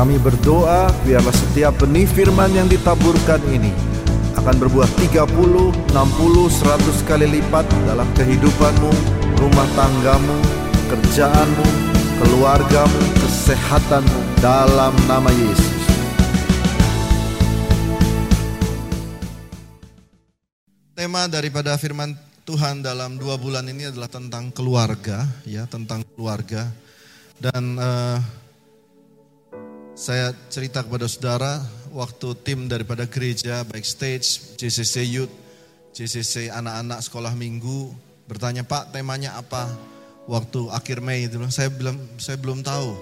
Kami 0.00 0.16
berdoa 0.16 0.88
biarlah 1.04 1.36
setiap 1.36 1.76
benih 1.84 2.08
firman 2.08 2.48
yang 2.56 2.64
ditaburkan 2.64 3.36
ini 3.52 3.68
akan 4.32 4.56
berbuah 4.56 4.88
30, 4.96 5.28
60, 5.28 5.92
100 5.92 7.04
kali 7.04 7.28
lipat 7.28 7.68
dalam 7.84 8.08
kehidupanmu, 8.16 8.88
rumah 9.36 9.68
tanggamu, 9.76 10.40
kerjaanmu, 10.88 11.66
keluargamu, 12.16 13.00
kesehatanmu 13.20 14.40
dalam 14.40 14.96
nama 15.04 15.28
Yesus. 15.36 15.84
Tema 20.96 21.28
daripada 21.28 21.76
firman 21.76 22.16
Tuhan 22.48 22.80
dalam 22.80 23.20
dua 23.20 23.36
bulan 23.36 23.68
ini 23.68 23.92
adalah 23.92 24.08
tentang 24.08 24.48
keluarga, 24.48 25.28
ya 25.44 25.68
tentang 25.68 26.08
keluarga. 26.16 26.72
Dan 27.36 27.76
uh, 27.76 28.39
saya 29.94 30.32
cerita 30.48 30.82
kepada 30.82 31.06
saudara 31.10 31.62
waktu 31.94 32.34
tim 32.42 32.66
daripada 32.66 33.06
gereja 33.06 33.62
backstage, 33.66 34.56
JCC 34.58 35.06
Youth, 35.06 35.34
JCC 35.94 36.50
anak-anak 36.50 37.02
sekolah 37.04 37.34
minggu 37.34 37.92
bertanya 38.30 38.62
Pak 38.62 38.94
temanya 38.94 39.34
apa 39.34 39.66
waktu 40.30 40.70
akhir 40.70 41.02
Mei 41.02 41.26
itu 41.26 41.36
saya 41.50 41.68
bilang 41.70 41.98
saya 42.16 42.38
belum 42.38 42.62
tahu, 42.62 42.94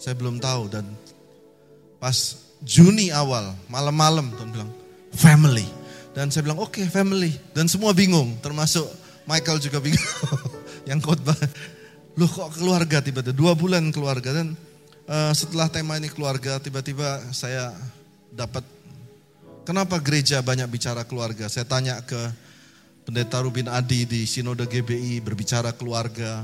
saya 0.00 0.16
belum 0.16 0.40
tahu 0.40 0.62
dan 0.72 0.84
pas 2.00 2.44
Juni 2.64 3.12
awal 3.12 3.52
malam-malam 3.68 4.32
Tuhan 4.32 4.48
bilang 4.48 4.72
family 5.12 5.68
dan 6.16 6.32
saya 6.32 6.48
bilang, 6.48 6.64
oke 6.64 6.80
okay, 6.80 6.88
family. 6.88 7.28
Dan 7.52 7.68
semua 7.68 7.92
bingung, 7.92 8.40
termasuk 8.40 8.88
Michael 9.28 9.60
juga 9.60 9.84
bingung. 9.84 10.00
yang 10.88 10.96
khotbah, 10.96 11.36
lu 12.16 12.24
kok 12.24 12.56
keluarga 12.56 13.04
tiba-tiba, 13.04 13.36
dua 13.36 13.52
bulan 13.52 13.92
keluarga. 13.92 14.32
Dan 14.32 14.56
uh, 15.06 15.32
setelah 15.32 15.70
tema 15.70 15.96
ini 15.96 16.10
keluarga, 16.10 16.58
tiba-tiba 16.58 17.22
saya 17.30 17.72
dapat, 18.30 18.62
kenapa 19.62 19.98
gereja 20.02 20.42
banyak 20.42 20.66
bicara 20.68 21.06
keluarga? 21.06 21.46
Saya 21.46 21.64
tanya 21.66 21.98
ke 22.02 22.18
pendeta 23.06 23.40
Rubin 23.42 23.70
Adi 23.70 24.04
di 24.04 24.26
Sinode 24.26 24.66
GBI, 24.66 25.22
berbicara 25.22 25.70
keluarga. 25.72 26.42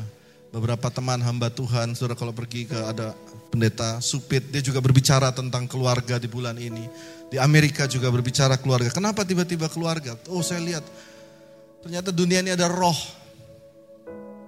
Beberapa 0.53 0.93
teman 0.93 1.17
hamba 1.25 1.49
Tuhan, 1.49 1.97
saudara 1.97 2.13
kalau 2.13 2.37
pergi 2.37 2.69
ke 2.69 2.77
ada 2.77 3.17
pendeta 3.49 4.05
Supit, 4.05 4.53
dia 4.53 4.61
juga 4.61 4.85
berbicara 4.85 5.33
tentang 5.33 5.65
keluarga 5.65 6.21
di 6.21 6.29
bulan 6.29 6.61
ini. 6.61 6.85
Di 7.33 7.41
Amerika 7.41 7.89
juga 7.89 8.13
berbicara 8.13 8.61
keluarga. 8.61 8.93
Kenapa 8.93 9.25
tiba-tiba 9.25 9.73
keluarga? 9.73 10.13
Oh 10.29 10.45
saya 10.45 10.61
lihat, 10.61 10.85
ternyata 11.81 12.13
dunia 12.13 12.45
ini 12.45 12.53
ada 12.53 12.69
roh. 12.69 12.97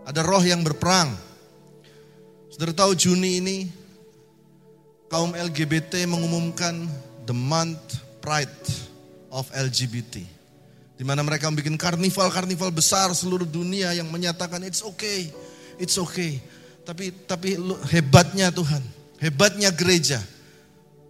Ada 0.04 0.20
roh 0.20 0.44
yang 0.44 0.60
berperang. 0.60 1.16
Saudara 2.52 2.76
tahu 2.76 2.92
Juni 2.92 3.40
ini, 3.40 3.56
kaum 5.14 5.30
LGBT 5.30 6.10
mengumumkan 6.10 6.90
the 7.22 7.30
month 7.30 8.02
pride 8.18 8.50
of 9.30 9.46
LGBT. 9.54 10.26
Di 10.98 11.06
mana 11.06 11.22
mereka 11.22 11.46
membuat 11.46 11.94
karnival-karnival 11.94 12.74
besar 12.74 13.14
seluruh 13.14 13.46
dunia 13.46 13.94
yang 13.94 14.10
menyatakan 14.10 14.66
it's 14.66 14.82
okay, 14.82 15.30
it's 15.78 15.94
okay. 16.02 16.42
Tapi 16.82 17.14
tapi 17.30 17.54
hebatnya 17.94 18.50
Tuhan, 18.50 18.82
hebatnya 19.22 19.70
gereja 19.70 20.18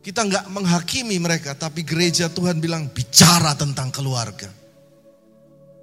kita 0.04 0.20
nggak 0.20 0.52
menghakimi 0.52 1.16
mereka, 1.16 1.56
tapi 1.56 1.80
gereja 1.80 2.28
Tuhan 2.28 2.60
bilang 2.60 2.92
bicara 2.92 3.56
tentang 3.56 3.88
keluarga. 3.88 4.52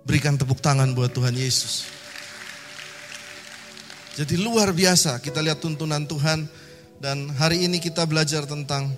Berikan 0.05 0.37
tepuk 0.37 0.61
tangan 0.61 0.93
buat 0.93 1.09
Tuhan 1.09 1.33
Yesus. 1.33 1.89
Jadi 4.13 4.37
luar 4.37 4.69
biasa 4.69 5.17
kita 5.17 5.41
lihat 5.41 5.57
tuntunan 5.57 6.05
Tuhan 6.05 6.60
dan 7.01 7.33
hari 7.33 7.65
ini 7.65 7.81
kita 7.81 8.05
belajar 8.05 8.45
tentang 8.45 8.93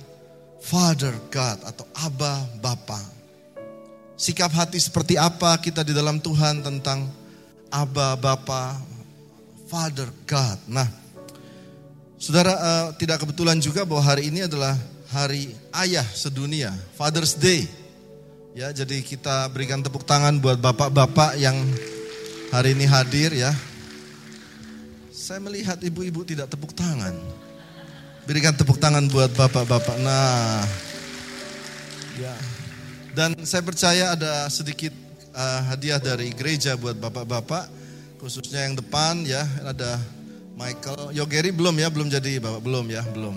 Father 0.60 1.16
God 1.32 1.64
atau 1.64 1.88
Abba 1.96 2.44
Bapa. 2.60 3.00
Sikap 4.20 4.52
hati 4.52 4.76
seperti 4.76 5.16
apa 5.16 5.56
kita 5.56 5.88
di 5.88 5.96
dalam 5.96 6.20
Tuhan 6.20 6.60
tentang 6.60 7.08
Abba 7.72 8.20
Bapa, 8.20 8.76
Father 9.72 10.12
God. 10.28 10.60
Nah, 10.68 10.86
saudara 12.20 12.54
uh, 12.60 12.88
tidak 13.00 13.24
kebetulan 13.24 13.64
juga 13.64 13.88
bahwa 13.88 14.04
hari 14.04 14.28
ini 14.28 14.52
adalah 14.52 14.76
hari 15.08 15.56
ayah 15.80 16.06
sedunia, 16.06 16.76
Father's 17.00 17.40
Day. 17.40 17.72
Ya, 18.54 18.70
jadi 18.70 19.00
kita 19.00 19.48
berikan 19.50 19.80
tepuk 19.80 20.04
tangan 20.04 20.44
buat 20.44 20.60
bapak-bapak 20.60 21.40
yang 21.40 21.56
hari 22.52 22.76
ini 22.76 22.86
hadir 22.86 23.32
ya. 23.32 23.56
Saya 25.10 25.40
melihat 25.40 25.80
ibu-ibu 25.80 26.28
tidak 26.28 26.52
tepuk 26.52 26.76
tangan. 26.76 27.43
Berikan 28.24 28.56
tepuk 28.56 28.80
tangan 28.80 29.04
buat 29.12 29.36
bapak-bapak. 29.36 30.00
Nah, 30.00 30.64
ya. 32.16 32.32
Dan 33.12 33.36
saya 33.44 33.60
percaya 33.60 34.16
ada 34.16 34.48
sedikit 34.48 34.96
uh, 35.36 35.60
hadiah 35.68 36.00
dari 36.00 36.32
gereja 36.32 36.80
buat 36.80 36.96
bapak-bapak, 36.96 37.68
khususnya 38.24 38.64
yang 38.64 38.80
depan 38.80 39.28
ya. 39.28 39.44
Ada 39.68 40.00
Michael, 40.56 41.12
Yogeri 41.12 41.52
belum 41.52 41.76
ya, 41.76 41.92
belum 41.92 42.08
jadi 42.08 42.40
bapak 42.40 42.64
belum 42.64 42.86
ya, 42.96 43.04
belum. 43.12 43.36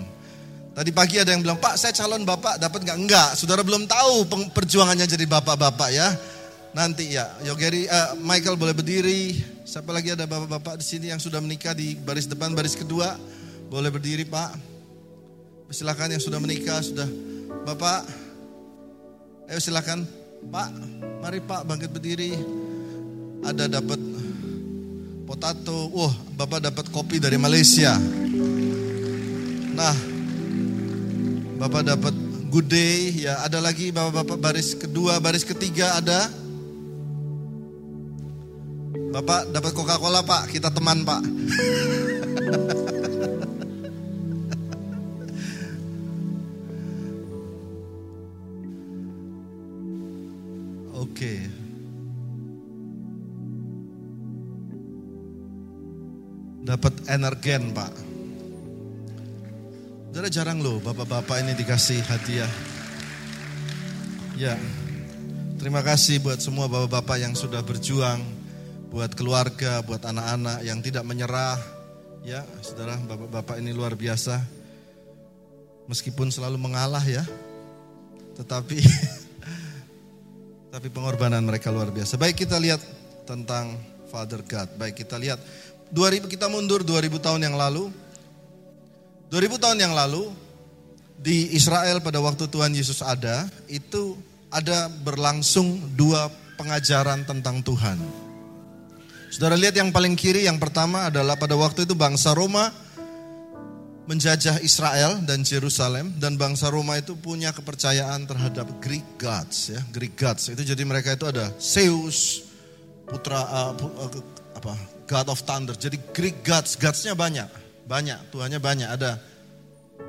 Tadi 0.71 0.89
pagi 0.95 1.19
ada 1.19 1.35
yang 1.35 1.43
bilang, 1.43 1.59
Pak 1.59 1.75
saya 1.75 1.91
calon 1.91 2.23
Bapak 2.23 2.55
dapat 2.61 2.85
nggak? 2.87 2.97
Enggak, 3.01 3.29
saudara 3.35 3.65
belum 3.67 3.89
tahu 3.89 4.29
perjuangannya 4.55 5.09
jadi 5.09 5.25
Bapak-Bapak 5.27 5.89
ya. 5.91 6.15
Nanti 6.71 7.11
ya, 7.11 7.27
Yogeri, 7.43 7.91
uh, 7.91 8.15
Michael 8.23 8.55
boleh 8.55 8.71
berdiri. 8.71 9.35
Siapa 9.67 9.91
lagi 9.91 10.15
ada 10.15 10.23
Bapak-Bapak 10.23 10.79
di 10.79 10.85
sini 10.87 11.11
yang 11.11 11.19
sudah 11.19 11.43
menikah 11.43 11.75
di 11.75 11.97
baris 11.99 12.29
depan, 12.29 12.55
baris 12.55 12.77
kedua. 12.77 13.19
Boleh 13.67 13.91
berdiri 13.91 14.23
Pak. 14.23 14.76
Silakan 15.67 16.15
yang 16.15 16.23
sudah 16.23 16.39
menikah, 16.39 16.79
sudah. 16.79 17.07
Bapak, 17.67 18.07
ayo 19.51 19.59
silakan. 19.59 20.07
Pak, 20.47 20.69
mari 21.19 21.43
Pak 21.43 21.67
bangkit 21.67 21.91
berdiri. 21.91 22.31
Ada 23.43 23.67
dapat 23.67 23.99
potato. 25.27 25.91
Wah, 25.91 26.15
Bapak 26.39 26.63
dapat 26.71 26.87
kopi 26.87 27.19
dari 27.19 27.35
Malaysia. 27.35 27.99
Nah, 29.75 29.95
Bapak 31.59 31.83
dapat 31.83 32.15
good 32.47 32.71
day, 32.71 33.27
ya 33.27 33.43
ada 33.43 33.59
lagi 33.59 33.91
Bapak-bapak 33.91 34.39
baris 34.39 34.71
kedua, 34.71 35.19
baris 35.19 35.43
ketiga 35.43 35.99
ada. 35.99 36.31
Bapak 39.11 39.51
dapat 39.51 39.71
Coca-Cola 39.75 40.23
Pak, 40.23 40.47
kita 40.47 40.71
teman 40.71 41.03
Pak. 41.03 41.21
energen 57.07 57.71
Pak. 57.71 57.93
Saudara 60.17 60.33
jarang 60.33 60.59
loh 60.65 60.81
bapak-bapak 60.81 61.45
ini 61.45 61.53
dikasih 61.53 62.01
hadiah. 62.01 62.49
Ya, 64.33 64.57
terima 65.61 65.85
kasih 65.85 66.21
buat 66.21 66.41
semua 66.41 66.65
bapak-bapak 66.65 67.21
yang 67.21 67.37
sudah 67.37 67.61
berjuang, 67.61 68.21
buat 68.89 69.13
keluarga, 69.13 69.85
buat 69.85 70.01
anak-anak 70.01 70.65
yang 70.65 70.81
tidak 70.81 71.05
menyerah. 71.05 71.61
Ya, 72.25 72.41
saudara 72.65 72.97
bapak-bapak 72.97 73.61
ini 73.61 73.77
luar 73.77 73.93
biasa. 73.93 74.41
Meskipun 75.85 76.33
selalu 76.33 76.57
mengalah 76.57 77.05
ya, 77.05 77.21
tetapi 78.41 78.77
tapi 80.73 80.87
pengorbanan 80.89 81.45
mereka 81.45 81.69
luar 81.69 81.93
biasa. 81.93 82.17
Baik 82.17 82.41
kita 82.41 82.57
lihat 82.57 82.81
tentang 83.29 83.77
Father 84.09 84.41
God. 84.41 84.81
Baik 84.81 85.05
kita 85.05 85.21
lihat 85.21 85.37
2000 85.93 86.27
kita 86.27 86.51
mundur 86.51 86.83
2000 86.83 87.19
tahun 87.19 87.41
yang 87.47 87.55
lalu 87.55 87.91
2000 89.27 89.59
tahun 89.59 89.77
yang 89.83 89.91
lalu 89.91 90.31
di 91.17 91.51
Israel 91.57 91.99
pada 91.99 92.21
waktu 92.21 92.45
Tuhan 92.47 92.71
Yesus 92.71 93.01
ada, 93.01 93.49
itu 93.67 94.15
ada 94.53 94.87
berlangsung 94.87 95.97
dua 95.97 96.29
pengajaran 96.55 97.25
tentang 97.25 97.59
Tuhan. 97.65 97.97
Saudara 99.27 99.59
lihat 99.59 99.75
yang 99.75 99.91
paling 99.91 100.15
kiri, 100.15 100.47
yang 100.47 100.61
pertama 100.61 101.11
adalah 101.11 101.35
pada 101.35 101.59
waktu 101.59 101.83
itu 101.83 101.97
bangsa 101.97 102.31
Roma 102.31 102.71
menjajah 104.07 104.63
Israel 104.63 105.19
dan 105.27 105.43
Jerusalem 105.43 106.15
dan 106.15 106.39
bangsa 106.39 106.71
Roma 106.71 106.95
itu 106.95 107.19
punya 107.19 107.51
kepercayaan 107.51 108.23
terhadap 108.23 108.71
Greek 108.79 109.03
gods 109.19 109.75
ya, 109.75 109.83
Greek 109.91 110.15
gods. 110.15 110.47
Itu 110.47 110.63
jadi 110.63 110.79
mereka 110.87 111.19
itu 111.19 111.27
ada 111.27 111.51
Zeus, 111.59 112.47
putra 113.03 113.43
uh, 113.43 113.75
apa? 114.57 114.73
God 115.07 115.27
of 115.31 115.39
Thunder. 115.45 115.75
Jadi 115.77 115.97
Greek 116.11 116.43
gods, 116.43 116.75
godsnya 116.75 117.13
banyak. 117.13 117.47
Banyak, 117.87 118.33
Tuhannya 118.33 118.59
banyak. 118.59 118.89
Ada 118.89 119.21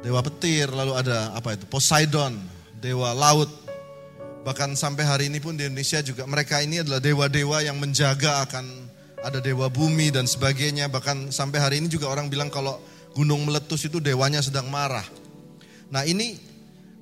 dewa 0.03 0.21
petir, 0.25 0.73
lalu 0.73 0.97
ada 0.99 1.33
apa 1.37 1.55
itu? 1.55 1.65
Poseidon, 1.71 2.35
dewa 2.81 3.15
laut. 3.15 3.49
Bahkan 4.43 4.75
sampai 4.75 5.05
hari 5.05 5.25
ini 5.29 5.39
pun 5.39 5.55
di 5.55 5.69
Indonesia 5.69 6.01
juga 6.01 6.25
mereka 6.25 6.59
ini 6.65 6.81
adalah 6.81 6.99
dewa-dewa 6.99 7.61
yang 7.61 7.77
menjaga 7.77 8.49
akan 8.49 8.65
ada 9.23 9.39
dewa 9.43 9.69
bumi 9.69 10.11
dan 10.11 10.25
sebagainya. 10.25 10.89
Bahkan 10.89 11.31
sampai 11.31 11.59
hari 11.61 11.77
ini 11.85 11.93
juga 11.93 12.09
orang 12.09 12.33
bilang 12.33 12.49
kalau 12.49 12.81
gunung 13.13 13.45
meletus 13.45 13.87
itu 13.87 13.99
dewanya 13.99 14.41
sedang 14.41 14.71
marah. 14.71 15.05
Nah 15.93 16.07
ini 16.07 16.39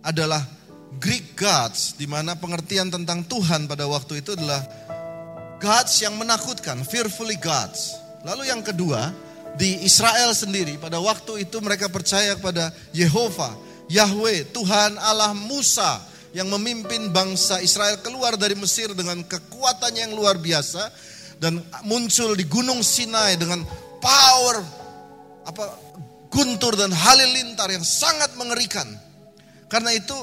adalah 0.02 0.40
Greek 0.96 1.36
gods, 1.36 1.98
di 1.98 2.08
mana 2.08 2.38
pengertian 2.38 2.88
tentang 2.88 3.26
Tuhan 3.26 3.68
pada 3.68 3.84
waktu 3.84 4.24
itu 4.24 4.32
adalah 4.32 4.64
gods 5.66 5.98
yang 5.98 6.14
menakutkan, 6.14 6.86
fearfully 6.86 7.34
gods. 7.42 7.98
Lalu 8.22 8.54
yang 8.54 8.62
kedua, 8.62 9.10
di 9.58 9.82
Israel 9.82 10.30
sendiri 10.30 10.78
pada 10.78 11.02
waktu 11.02 11.42
itu 11.42 11.58
mereka 11.58 11.90
percaya 11.90 12.38
kepada 12.38 12.70
Yehova, 12.94 13.50
Yahweh, 13.90 14.54
Tuhan 14.54 14.94
Allah 14.94 15.34
Musa 15.34 15.98
yang 16.30 16.46
memimpin 16.54 17.10
bangsa 17.10 17.58
Israel 17.58 17.98
keluar 17.98 18.38
dari 18.38 18.54
Mesir 18.54 18.94
dengan 18.94 19.26
kekuatannya 19.26 20.06
yang 20.06 20.14
luar 20.14 20.38
biasa 20.38 20.86
dan 21.42 21.58
muncul 21.82 22.38
di 22.38 22.46
Gunung 22.46 22.86
Sinai 22.86 23.34
dengan 23.34 23.66
power 23.98 24.62
apa 25.50 25.64
guntur 26.30 26.78
dan 26.78 26.94
halilintar 26.94 27.74
yang 27.74 27.82
sangat 27.82 28.38
mengerikan. 28.38 28.86
Karena 29.66 29.90
itu 29.90 30.14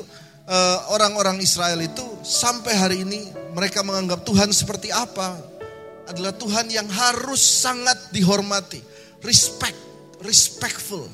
eh, 0.47 0.79
orang-orang 0.91 1.39
Israel 1.39 1.79
itu 1.83 2.03
sampai 2.23 2.73
hari 2.75 2.97
ini 3.03 3.31
mereka 3.53 3.85
menganggap 3.85 4.23
Tuhan 4.25 4.49
seperti 4.49 4.89
apa? 4.89 5.39
Adalah 6.09 6.35
Tuhan 6.35 6.67
yang 6.67 6.87
harus 6.91 7.39
sangat 7.39 8.11
dihormati. 8.11 8.83
Respect, 9.23 9.79
respectful. 10.19 11.07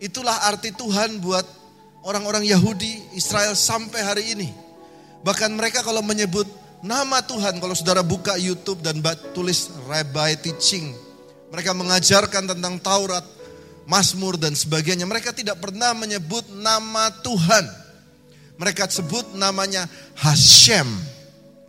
Itulah 0.00 0.48
arti 0.48 0.72
Tuhan 0.72 1.20
buat 1.20 1.44
orang-orang 2.04 2.44
Yahudi 2.44 3.16
Israel 3.16 3.56
sampai 3.56 4.00
hari 4.00 4.24
ini. 4.36 4.48
Bahkan 5.24 5.52
mereka 5.56 5.80
kalau 5.80 6.04
menyebut 6.04 6.44
nama 6.84 7.24
Tuhan, 7.24 7.56
kalau 7.60 7.72
saudara 7.72 8.04
buka 8.04 8.36
YouTube 8.36 8.84
dan 8.84 9.00
tulis 9.32 9.72
Rabbi 9.88 10.36
Teaching, 10.40 10.92
mereka 11.48 11.72
mengajarkan 11.72 12.52
tentang 12.52 12.76
Taurat, 12.84 13.24
Mazmur 13.84 14.40
dan 14.40 14.56
sebagainya. 14.56 15.04
Mereka 15.04 15.32
tidak 15.36 15.60
pernah 15.60 15.92
menyebut 15.92 16.48
nama 16.56 17.12
Tuhan. 17.20 17.64
Mereka 18.56 18.86
sebut 18.88 19.34
namanya 19.34 19.84
Hashem. 20.18 20.86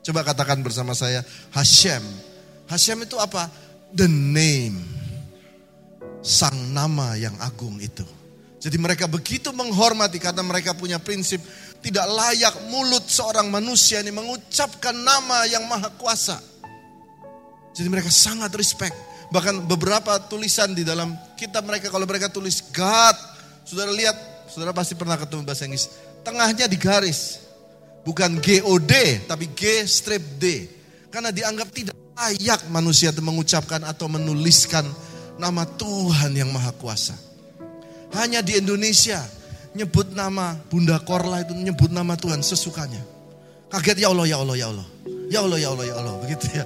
Coba 0.06 0.22
katakan 0.22 0.62
bersama 0.62 0.94
saya, 0.94 1.26
Hashem. 1.50 2.02
Hashem 2.70 3.10
itu 3.10 3.18
apa? 3.18 3.50
The 3.94 4.06
name. 4.06 4.78
Sang 6.22 6.74
nama 6.74 7.18
yang 7.18 7.34
agung 7.42 7.82
itu. 7.82 8.06
Jadi 8.62 8.82
mereka 8.82 9.06
begitu 9.06 9.54
menghormati 9.54 10.18
karena 10.18 10.42
mereka 10.42 10.74
punya 10.74 10.98
prinsip 10.98 11.38
tidak 11.86 12.10
layak 12.10 12.56
mulut 12.74 13.06
seorang 13.06 13.46
manusia 13.54 14.02
ini 14.02 14.10
mengucapkan 14.10 14.94
nama 14.94 15.46
yang 15.46 15.70
maha 15.70 15.94
kuasa. 15.94 16.42
Jadi 17.78 17.86
mereka 17.94 18.10
sangat 18.10 18.50
respect. 18.58 18.98
Bahkan 19.36 19.68
beberapa 19.68 20.16
tulisan 20.32 20.72
di 20.72 20.88
dalam 20.88 21.12
kitab 21.36 21.68
mereka 21.68 21.92
kalau 21.92 22.08
mereka 22.08 22.32
tulis 22.32 22.64
God, 22.72 23.20
saudara 23.68 23.92
lihat, 23.92 24.16
saudara 24.48 24.72
pasti 24.72 24.96
pernah 24.96 25.20
ketemu 25.20 25.44
bahasa 25.44 25.68
Inggris. 25.68 25.92
Tengahnya 26.24 26.72
digaris. 26.72 27.44
Bukan 28.08 28.40
G-O-D, 28.40 29.26
tapi 29.28 29.52
G 29.52 29.84
strip 29.84 30.24
D. 30.40 30.72
Karena 31.12 31.36
dianggap 31.36 31.68
tidak 31.76 32.00
layak 32.16 32.64
manusia 32.72 33.12
itu 33.12 33.20
mengucapkan 33.20 33.84
atau 33.84 34.08
menuliskan 34.08 34.88
nama 35.36 35.68
Tuhan 35.68 36.32
yang 36.32 36.48
Maha 36.56 36.72
Kuasa. 36.72 37.20
Hanya 38.16 38.40
di 38.40 38.56
Indonesia 38.56 39.20
nyebut 39.76 40.16
nama 40.16 40.56
Bunda 40.72 40.96
Korla 41.04 41.44
itu 41.44 41.52
nyebut 41.52 41.92
nama 41.92 42.16
Tuhan 42.16 42.40
sesukanya. 42.40 43.04
Kaget 43.68 44.08
ya 44.08 44.16
Allah, 44.16 44.26
ya 44.32 44.40
Allah, 44.40 44.56
ya 44.56 44.68
Allah. 44.72 44.88
Ya 45.28 45.40
Allah, 45.44 45.60
ya 45.60 45.70
Allah, 45.76 45.86
ya 45.92 45.96
Allah. 46.00 46.14
Begitu 46.24 46.46
ya. 46.56 46.64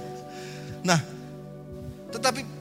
Nah, 0.86 1.00
tetapi 2.14 2.59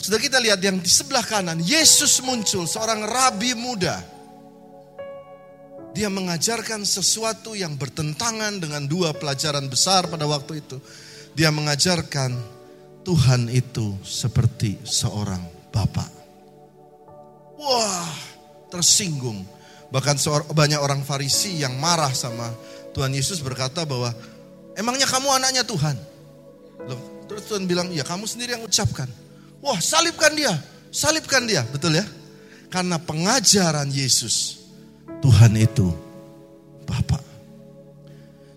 sudah 0.00 0.16
kita 0.16 0.40
lihat 0.40 0.60
yang 0.64 0.80
di 0.80 0.88
sebelah 0.88 1.20
kanan, 1.20 1.60
Yesus 1.60 2.24
muncul, 2.24 2.64
seorang 2.64 3.04
rabi 3.04 3.52
muda. 3.52 4.00
Dia 5.90 6.06
mengajarkan 6.08 6.86
sesuatu 6.86 7.52
yang 7.52 7.74
bertentangan 7.74 8.62
dengan 8.62 8.86
dua 8.86 9.12
pelajaran 9.12 9.66
besar 9.68 10.06
pada 10.08 10.24
waktu 10.24 10.62
itu. 10.62 10.78
Dia 11.34 11.50
mengajarkan 11.50 12.32
Tuhan 13.04 13.50
itu 13.50 13.98
seperti 14.06 14.78
seorang 14.86 15.42
bapak. 15.74 16.10
Wah, 17.58 18.14
tersinggung. 18.70 19.44
Bahkan 19.90 20.16
banyak 20.54 20.78
orang 20.78 21.02
Farisi 21.02 21.58
yang 21.58 21.74
marah 21.76 22.14
sama 22.14 22.54
Tuhan 22.94 23.10
Yesus 23.10 23.42
berkata 23.42 23.82
bahwa 23.82 24.14
emangnya 24.78 25.10
kamu 25.10 25.28
anaknya 25.42 25.66
Tuhan? 25.66 25.98
Loh, 26.86 27.20
Terus 27.30 27.46
Tuhan 27.46 27.62
bilang, 27.70 27.94
ya 27.94 28.02
kamu 28.02 28.26
sendiri 28.26 28.58
yang 28.58 28.66
ucapkan. 28.66 29.06
Wah 29.60 29.76
salibkan 29.76 30.32
dia, 30.32 30.52
salibkan 30.88 31.44
dia. 31.44 31.60
Betul 31.68 32.00
ya? 32.00 32.06
Karena 32.72 32.96
pengajaran 32.96 33.92
Yesus, 33.92 34.64
Tuhan 35.20 35.52
itu 35.58 35.92
Bapak. 36.88 37.22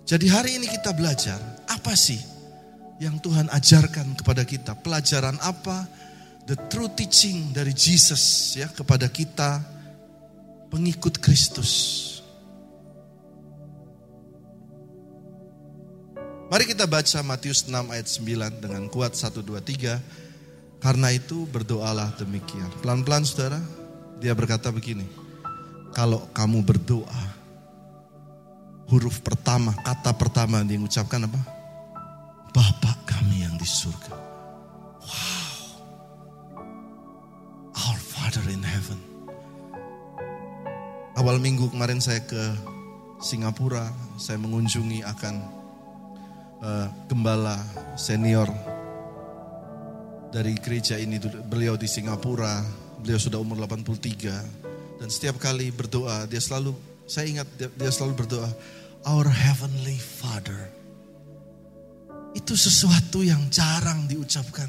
Jadi 0.07 0.25
hari 0.31 0.59
ini 0.59 0.67
kita 0.67 0.95
belajar, 0.95 1.39
apa 1.67 1.93
sih 1.95 2.19
yang 3.03 3.19
Tuhan 3.19 3.51
ajarkan 3.51 4.15
kepada 4.19 4.43
kita? 4.47 4.77
Pelajaran 4.79 5.35
apa? 5.43 5.87
The 6.43 6.59
true 6.67 6.91
teaching 6.91 7.55
dari 7.55 7.71
Jesus 7.71 8.55
ya 8.59 8.67
kepada 8.67 9.07
kita 9.07 9.63
pengikut 10.67 11.23
Kristus. 11.23 11.71
Mari 16.51 16.69
kita 16.69 16.85
baca 16.85 17.25
Matius 17.25 17.65
6 17.65 17.73
ayat 17.89 18.05
9 18.05 18.61
dengan 18.61 18.85
kuat 18.85 19.17
1, 19.17 19.41
2, 19.41 19.57
3. 19.57 20.22
Karena 20.83 21.15
itu 21.15 21.47
berdoalah 21.47 22.11
demikian. 22.19 22.67
Pelan-pelan 22.83 23.23
saudara, 23.23 23.55
dia 24.19 24.35
berkata 24.35 24.67
begini. 24.67 25.07
Kalau 25.95 26.27
kamu 26.35 26.59
berdoa, 26.59 27.23
huruf 28.91 29.23
pertama, 29.23 29.71
kata 29.79 30.11
pertama 30.11 30.59
yang 30.59 30.83
diucapkan 30.83 31.23
apa? 31.23 31.39
Bapak 32.51 33.07
kami 33.07 33.47
yang 33.47 33.55
di 33.55 33.63
surga. 33.63 34.11
Wow. 35.07 35.55
Our 37.79 37.99
Father 38.03 38.43
in 38.51 38.67
heaven. 38.67 38.99
Awal 41.15 41.39
minggu 41.39 41.71
kemarin 41.71 42.03
saya 42.03 42.19
ke 42.27 42.43
Singapura, 43.23 43.87
saya 44.19 44.35
mengunjungi 44.35 44.99
akan 45.07 45.35
uh, 46.59 46.87
gembala 47.07 47.55
senior 47.95 48.51
dari 50.33 50.57
gereja 50.57 50.97
ini 50.97 51.21
beliau 51.45 51.77
di 51.77 51.85
Singapura 51.85 52.65
beliau 53.05 53.21
sudah 53.21 53.37
umur 53.37 53.61
83 53.61 54.97
dan 54.97 55.07
setiap 55.07 55.37
kali 55.37 55.69
berdoa 55.69 56.25
dia 56.25 56.41
selalu 56.41 56.73
saya 57.05 57.29
ingat 57.29 57.47
dia, 57.53 57.93
selalu 57.93 58.25
berdoa 58.25 58.49
our 59.05 59.29
heavenly 59.29 60.01
father 60.01 60.57
itu 62.33 62.57
sesuatu 62.57 63.21
yang 63.21 63.45
jarang 63.53 64.09
diucapkan 64.09 64.65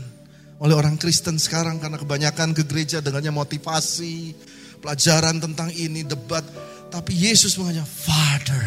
oleh 0.61 0.77
orang 0.77 1.01
Kristen 1.01 1.41
sekarang 1.41 1.81
karena 1.81 1.97
kebanyakan 1.97 2.53
ke 2.53 2.69
gereja 2.69 3.01
dengannya 3.01 3.33
motivasi 3.33 4.37
pelajaran 4.85 5.41
tentang 5.41 5.73
ini 5.73 6.05
debat 6.05 6.45
tapi 6.93 7.17
Yesus 7.17 7.57
mengatakan 7.57 7.89
father 7.89 8.67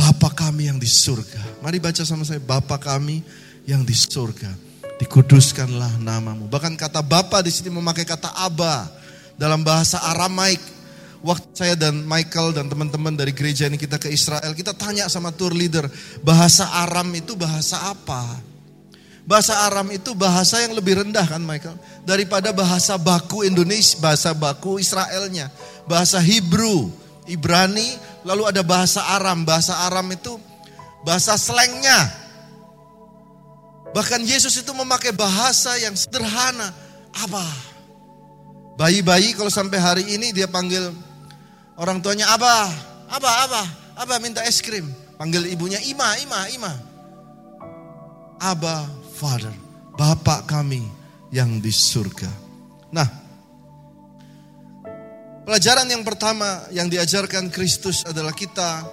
Bapa 0.00 0.32
kami 0.32 0.72
yang 0.72 0.80
di 0.80 0.88
surga. 0.88 1.60
Mari 1.60 1.76
baca 1.76 2.08
sama 2.08 2.24
saya, 2.24 2.40
Bapa 2.40 2.80
kami 2.80 3.20
yang 3.68 3.84
di 3.84 3.92
surga. 3.92 4.69
Dikuduskanlah 5.00 5.96
namamu. 5.96 6.44
Bahkan 6.52 6.76
kata 6.76 7.00
Bapa 7.00 7.40
di 7.40 7.48
sini 7.48 7.72
memakai 7.72 8.04
kata 8.04 8.36
Aba 8.36 8.84
dalam 9.40 9.64
bahasa 9.64 9.96
Aramaik. 10.12 10.60
Waktu 11.20 11.48
saya 11.52 11.76
dan 11.76 12.04
Michael 12.08 12.56
dan 12.56 12.68
teman-teman 12.68 13.12
dari 13.12 13.36
gereja 13.36 13.68
ini 13.68 13.76
kita 13.76 14.00
ke 14.00 14.08
Israel, 14.08 14.56
kita 14.56 14.72
tanya 14.72 15.04
sama 15.08 15.28
tour 15.28 15.52
leader, 15.52 15.84
bahasa 16.24 16.64
Aram 16.80 17.12
itu 17.12 17.36
bahasa 17.36 17.76
apa? 17.92 18.40
Bahasa 19.28 19.68
Aram 19.68 19.84
itu 19.92 20.16
bahasa 20.16 20.64
yang 20.64 20.72
lebih 20.72 21.04
rendah 21.04 21.28
kan 21.28 21.44
Michael? 21.44 21.76
Daripada 22.08 22.56
bahasa 22.56 22.96
baku 22.96 23.44
Indonesia, 23.44 24.00
bahasa 24.00 24.32
baku 24.32 24.80
Israelnya. 24.80 25.52
Bahasa 25.84 26.24
Hebrew, 26.24 26.88
Ibrani, 27.28 28.00
lalu 28.24 28.48
ada 28.48 28.64
bahasa 28.64 29.04
Aram. 29.12 29.44
Bahasa 29.44 29.76
Aram 29.84 30.08
itu 30.08 30.40
bahasa 31.04 31.36
slangnya. 31.36 32.16
Bahkan 33.90 34.22
Yesus 34.22 34.54
itu 34.58 34.70
memakai 34.70 35.10
bahasa 35.10 35.74
yang 35.82 35.94
sederhana. 35.98 36.70
Apa? 37.10 37.42
Bayi-bayi 38.78 39.34
kalau 39.34 39.50
sampai 39.50 39.78
hari 39.82 40.04
ini 40.14 40.30
dia 40.30 40.46
panggil 40.46 40.94
orang 41.74 41.98
tuanya 41.98 42.30
Abah. 42.32 42.70
Abah, 43.10 43.34
Abah, 43.46 43.66
Abah 43.98 44.18
minta 44.22 44.46
es 44.46 44.62
krim. 44.62 44.86
Panggil 45.18 45.50
ibunya 45.50 45.82
Ima, 45.82 46.16
Ima, 46.22 46.40
Ima. 46.54 46.72
Abah, 48.40 48.86
Father. 49.18 49.52
Bapak 49.98 50.48
kami 50.48 50.86
yang 51.34 51.60
di 51.60 51.68
surga. 51.68 52.30
Nah, 52.94 53.20
Pelajaran 55.50 55.90
yang 55.90 56.06
pertama 56.06 56.62
yang 56.70 56.86
diajarkan 56.86 57.50
Kristus 57.50 58.06
adalah 58.06 58.30
kita 58.30 58.86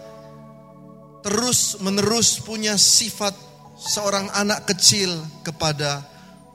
terus 1.21 1.77
menerus 1.85 2.41
punya 2.41 2.73
sifat 2.79 3.35
seorang 3.77 4.33
anak 4.33 4.65
kecil 4.65 5.13
kepada 5.45 6.01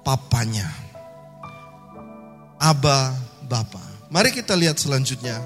papanya. 0.02 0.66
Aba 2.58 3.14
Bapa. 3.46 3.82
Mari 4.12 4.34
kita 4.34 4.54
lihat 4.54 4.76
selanjutnya 4.78 5.40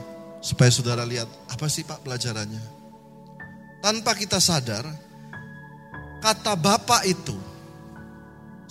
Supaya 0.46 0.70
saudara 0.70 1.02
lihat, 1.02 1.26
apa 1.50 1.66
sih 1.66 1.82
Pak 1.82 2.06
pelajarannya? 2.06 2.62
Tanpa 3.82 4.14
kita 4.14 4.38
sadar, 4.38 4.86
kata 6.22 6.54
Bapak 6.54 7.02
itu 7.02 7.34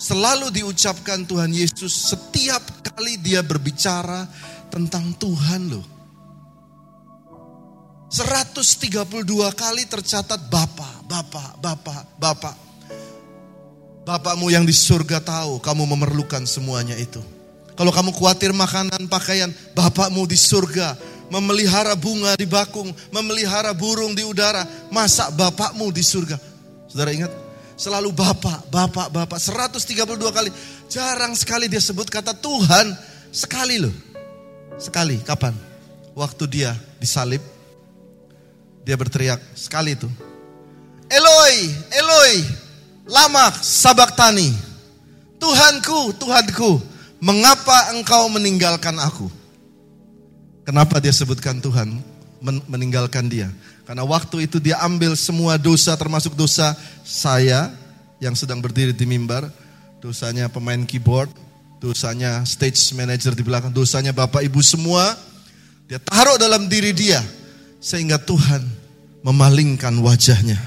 selalu 0.00 0.48
diucapkan 0.56 1.28
Tuhan 1.28 1.52
Yesus 1.52 2.16
setiap 2.16 2.64
kali 2.80 3.20
dia 3.20 3.44
berbicara 3.44 4.24
tentang 4.72 5.12
Tuhan 5.20 5.68
loh. 5.76 5.84
132 8.08 9.12
kali 9.52 9.84
tercatat 9.84 10.48
Bapak, 10.48 11.04
Bapak, 11.04 11.60
Bapak, 11.60 12.02
Bapak. 12.16 12.56
Bapakmu 14.06 14.54
yang 14.54 14.62
di 14.62 14.70
surga 14.70 15.18
tahu 15.18 15.58
kamu 15.58 15.82
memerlukan 15.82 16.46
semuanya 16.46 16.94
itu. 16.94 17.18
Kalau 17.74 17.90
kamu 17.90 18.14
khawatir 18.14 18.54
makanan, 18.54 19.10
pakaian, 19.10 19.50
Bapakmu 19.74 20.22
di 20.30 20.38
surga 20.38 20.94
memelihara 21.26 21.98
bunga 21.98 22.38
di 22.38 22.46
bakung, 22.46 22.94
memelihara 23.10 23.74
burung 23.74 24.14
di 24.14 24.22
udara. 24.22 24.62
Masa 24.94 25.26
Bapakmu 25.34 25.90
di 25.90 26.06
surga? 26.06 26.38
Saudara 26.86 27.10
ingat? 27.10 27.34
Selalu 27.74 28.14
Bapak, 28.14 28.70
Bapak, 28.70 29.10
Bapak. 29.10 29.42
132 29.42 30.06
kali. 30.30 30.54
Jarang 30.86 31.34
sekali 31.34 31.66
dia 31.66 31.82
sebut 31.82 32.06
kata 32.06 32.32
Tuhan. 32.32 32.94
Sekali 33.34 33.82
loh. 33.82 33.92
Sekali. 34.78 35.18
Kapan? 35.20 35.52
Waktu 36.14 36.44
dia 36.48 36.72
disalib. 37.02 37.42
Dia 38.86 38.94
berteriak 38.94 39.42
sekali 39.58 39.98
itu. 39.98 40.08
Eloi, 41.10 41.56
Eloi, 41.90 42.34
Lamak 43.06 43.62
Sabaktani. 43.62 44.50
Tuhanku, 45.38 46.16
Tuhanku, 46.18 46.82
mengapa 47.22 47.94
engkau 47.94 48.26
meninggalkan 48.26 48.98
aku? 48.98 49.30
Kenapa 50.66 50.98
dia 50.98 51.14
sebutkan 51.14 51.62
Tuhan 51.62 52.02
meninggalkan 52.66 53.30
dia? 53.30 53.46
Karena 53.86 54.02
waktu 54.02 54.50
itu 54.50 54.58
dia 54.58 54.82
ambil 54.82 55.14
semua 55.14 55.54
dosa 55.54 55.94
termasuk 55.94 56.34
dosa 56.34 56.74
saya 57.06 57.70
yang 58.18 58.34
sedang 58.34 58.58
berdiri 58.58 58.90
di 58.90 59.06
mimbar, 59.06 59.46
dosanya 60.02 60.50
pemain 60.50 60.82
keyboard, 60.82 61.30
dosanya 61.78 62.42
stage 62.42 62.90
manager 62.98 63.30
di 63.30 63.46
belakang, 63.46 63.70
dosanya 63.70 64.10
bapak 64.10 64.42
ibu 64.42 64.58
semua, 64.58 65.14
dia 65.86 66.02
taruh 66.02 66.34
dalam 66.34 66.66
diri 66.66 66.90
dia 66.90 67.22
sehingga 67.78 68.18
Tuhan 68.18 68.66
memalingkan 69.22 69.94
wajahnya 70.02 70.58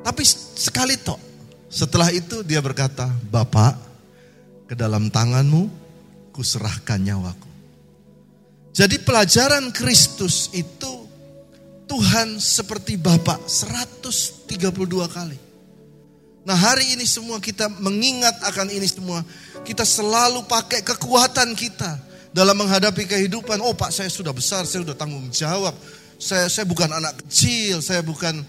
tapi 0.00 0.22
sekali 0.24 0.96
tok. 1.00 1.20
Setelah 1.70 2.10
itu 2.10 2.42
dia 2.42 2.58
berkata, 2.58 3.06
Bapak, 3.30 3.78
ke 4.70 4.74
dalam 4.74 5.10
tanganmu 5.10 5.66
kuserahkan 6.30 6.98
nyawaku. 7.02 7.50
Jadi 8.70 9.02
pelajaran 9.02 9.74
Kristus 9.74 10.46
itu 10.54 11.10
Tuhan 11.90 12.38
seperti 12.38 12.94
Bapak 12.94 13.50
132 13.50 14.62
kali. 15.10 15.38
Nah 16.46 16.56
hari 16.56 16.94
ini 16.94 17.02
semua 17.02 17.42
kita 17.42 17.66
mengingat 17.82 18.38
akan 18.46 18.70
ini 18.70 18.86
semua. 18.86 19.26
Kita 19.66 19.82
selalu 19.82 20.46
pakai 20.46 20.86
kekuatan 20.86 21.52
kita 21.58 21.98
dalam 22.30 22.54
menghadapi 22.62 23.10
kehidupan. 23.10 23.58
Oh 23.58 23.74
pak 23.74 23.90
saya 23.90 24.08
sudah 24.08 24.30
besar, 24.30 24.64
saya 24.64 24.86
sudah 24.86 24.94
tanggung 24.94 25.28
jawab. 25.34 25.74
Saya, 26.20 26.46
saya 26.46 26.68
bukan 26.68 26.94
anak 26.94 27.26
kecil, 27.26 27.82
saya 27.82 28.06
bukan 28.06 28.44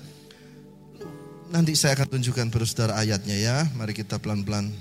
Nanti 1.51 1.75
saya 1.75 1.99
akan 1.99 2.07
tunjukkan 2.15 2.47
saudara 2.63 2.95
ayatnya 2.95 3.35
ya. 3.35 3.67
Mari 3.75 3.91
kita 3.91 4.15
pelan-pelan. 4.23 4.71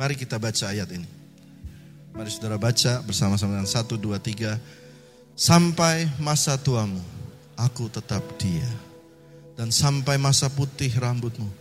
Mari 0.00 0.16
kita 0.16 0.40
baca 0.40 0.72
ayat 0.72 0.88
ini. 0.96 1.04
Mari 2.16 2.32
saudara 2.32 2.56
baca 2.56 3.04
bersama-sama 3.04 3.60
dengan 3.60 3.68
satu, 3.68 4.00
dua, 4.00 4.16
tiga. 4.16 4.56
Sampai 5.36 6.08
masa 6.16 6.56
tuamu, 6.56 7.04
aku 7.52 7.92
tetap 7.92 8.24
dia. 8.40 8.66
Dan 9.60 9.68
sampai 9.68 10.16
masa 10.16 10.48
putih 10.48 10.88
rambutmu, 10.96 11.52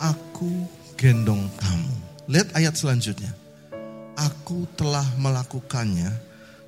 aku 0.00 0.64
gendong 0.96 1.52
kamu. 1.60 1.94
Lihat 2.32 2.56
ayat 2.56 2.80
selanjutnya. 2.80 3.36
Aku 4.16 4.64
telah 4.72 5.04
melakukannya 5.20 6.16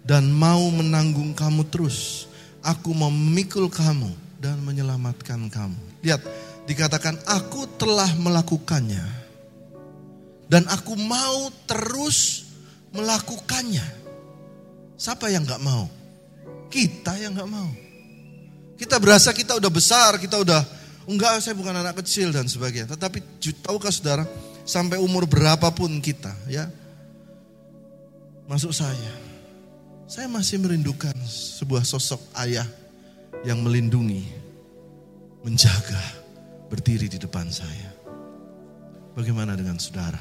dan 0.05 0.29
mau 0.29 0.61
menanggung 0.69 1.33
kamu 1.33 1.65
terus. 1.73 2.29
Aku 2.61 2.93
memikul 2.93 3.73
kamu 3.73 4.13
dan 4.43 4.61
menyelamatkan 4.61 5.49
kamu. 5.49 5.92
Lihat, 6.03 6.21
dikatakan 6.67 7.19
aku 7.25 7.67
telah 7.79 8.11
melakukannya. 8.19 9.23
Dan 10.51 10.69
aku 10.69 10.99
mau 10.99 11.49
terus 11.65 12.45
melakukannya. 12.93 13.87
Siapa 15.01 15.33
yang 15.33 15.49
gak 15.49 15.63
mau? 15.65 15.89
Kita 16.69 17.17
yang 17.17 17.33
gak 17.33 17.49
mau. 17.49 17.71
Kita 18.77 18.99
berasa 18.99 19.31
kita 19.31 19.57
udah 19.57 19.71
besar, 19.73 20.19
kita 20.19 20.43
udah 20.43 20.61
enggak 21.07 21.39
saya 21.39 21.55
bukan 21.55 21.71
anak 21.71 22.03
kecil 22.03 22.35
dan 22.35 22.51
sebagainya. 22.51 22.91
Tetapi 22.99 23.23
tahukah 23.63 23.95
saudara, 23.95 24.27
sampai 24.67 24.99
umur 24.99 25.27
berapapun 25.27 26.03
kita 26.03 26.35
ya, 26.51 26.67
masuk 28.51 28.75
saya, 28.75 29.13
saya 30.11 30.27
masih 30.27 30.59
merindukan 30.59 31.15
sebuah 31.27 31.87
sosok 31.87 32.19
ayah 32.43 32.67
yang 33.47 33.63
melindungi, 33.63 34.27
menjaga, 35.43 36.03
berdiri 36.71 37.11
di 37.11 37.19
depan 37.19 37.51
saya. 37.51 37.91
Bagaimana 39.13 39.59
dengan 39.59 39.77
saudara? 39.77 40.19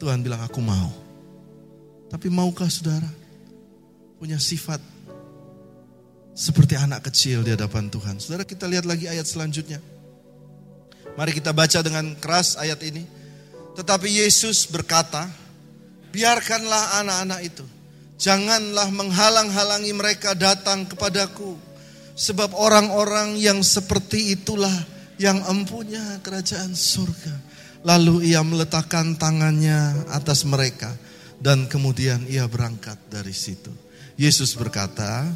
Tuhan 0.00 0.24
bilang 0.24 0.40
aku 0.40 0.64
mau. 0.64 0.88
Tapi 2.08 2.32
maukah 2.32 2.66
saudara 2.72 3.06
punya 4.16 4.40
sifat 4.40 4.80
seperti 6.32 6.74
anak 6.74 7.12
kecil 7.12 7.44
di 7.44 7.52
hadapan 7.52 7.92
Tuhan? 7.92 8.16
Saudara 8.16 8.48
kita 8.48 8.64
lihat 8.64 8.88
lagi 8.88 9.06
ayat 9.06 9.28
selanjutnya. 9.28 9.78
Mari 11.20 11.36
kita 11.36 11.52
baca 11.52 11.84
dengan 11.84 12.16
keras 12.16 12.56
ayat 12.56 12.80
ini. 12.80 13.04
Tetapi 13.76 14.08
Yesus 14.24 14.64
berkata, 14.66 15.28
biarkanlah 16.14 17.04
anak-anak 17.04 17.40
itu. 17.44 17.64
Janganlah 18.16 18.88
menghalang-halangi 18.88 19.92
mereka 19.92 20.32
datang 20.32 20.88
kepadaku 20.88 21.69
Sebab 22.20 22.52
orang-orang 22.52 23.40
yang 23.40 23.64
seperti 23.64 24.36
itulah 24.36 24.76
yang 25.16 25.40
empunya 25.48 26.20
kerajaan 26.20 26.76
surga. 26.76 27.32
Lalu 27.80 28.28
ia 28.28 28.44
meletakkan 28.44 29.16
tangannya 29.16 30.04
atas 30.12 30.44
mereka 30.44 30.92
dan 31.40 31.64
kemudian 31.64 32.28
ia 32.28 32.44
berangkat 32.44 33.00
dari 33.08 33.32
situ. 33.32 33.72
Yesus 34.20 34.52
berkata, 34.52 35.32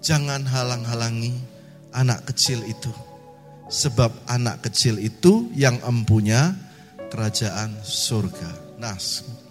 "Jangan 0.00 0.48
halang-halangi 0.48 1.36
anak 1.92 2.32
kecil 2.32 2.64
itu, 2.64 2.88
sebab 3.68 4.08
anak 4.24 4.64
kecil 4.64 4.96
itu 4.96 5.52
yang 5.52 5.76
empunya 5.84 6.56
kerajaan 7.12 7.76
surga." 7.84 8.80
Nah, 8.80 8.96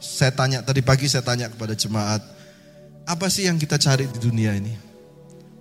saya 0.01 0.33
tanya 0.33 0.65
tadi 0.65 0.81
pagi 0.81 1.05
saya 1.05 1.21
tanya 1.21 1.45
kepada 1.53 1.77
jemaat, 1.77 2.25
apa 3.05 3.29
sih 3.29 3.45
yang 3.45 3.61
kita 3.61 3.77
cari 3.77 4.09
di 4.09 4.17
dunia 4.17 4.57
ini? 4.57 4.92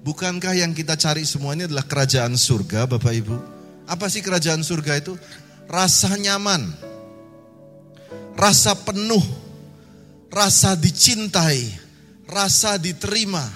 Bukankah 0.03 0.59
yang 0.59 0.75
kita 0.75 0.99
cari 0.99 1.23
semuanya 1.23 1.71
adalah 1.71 1.87
kerajaan 1.87 2.35
surga, 2.35 2.91
Bapak 2.91 3.15
Ibu? 3.23 3.37
Apa 3.87 4.11
sih 4.11 4.19
kerajaan 4.19 4.67
surga 4.67 4.99
itu? 4.99 5.15
Rasa 5.71 6.19
nyaman, 6.19 6.75
rasa 8.35 8.75
penuh, 8.83 9.23
rasa 10.27 10.75
dicintai, 10.75 11.71
rasa 12.27 12.83
diterima, 12.83 13.47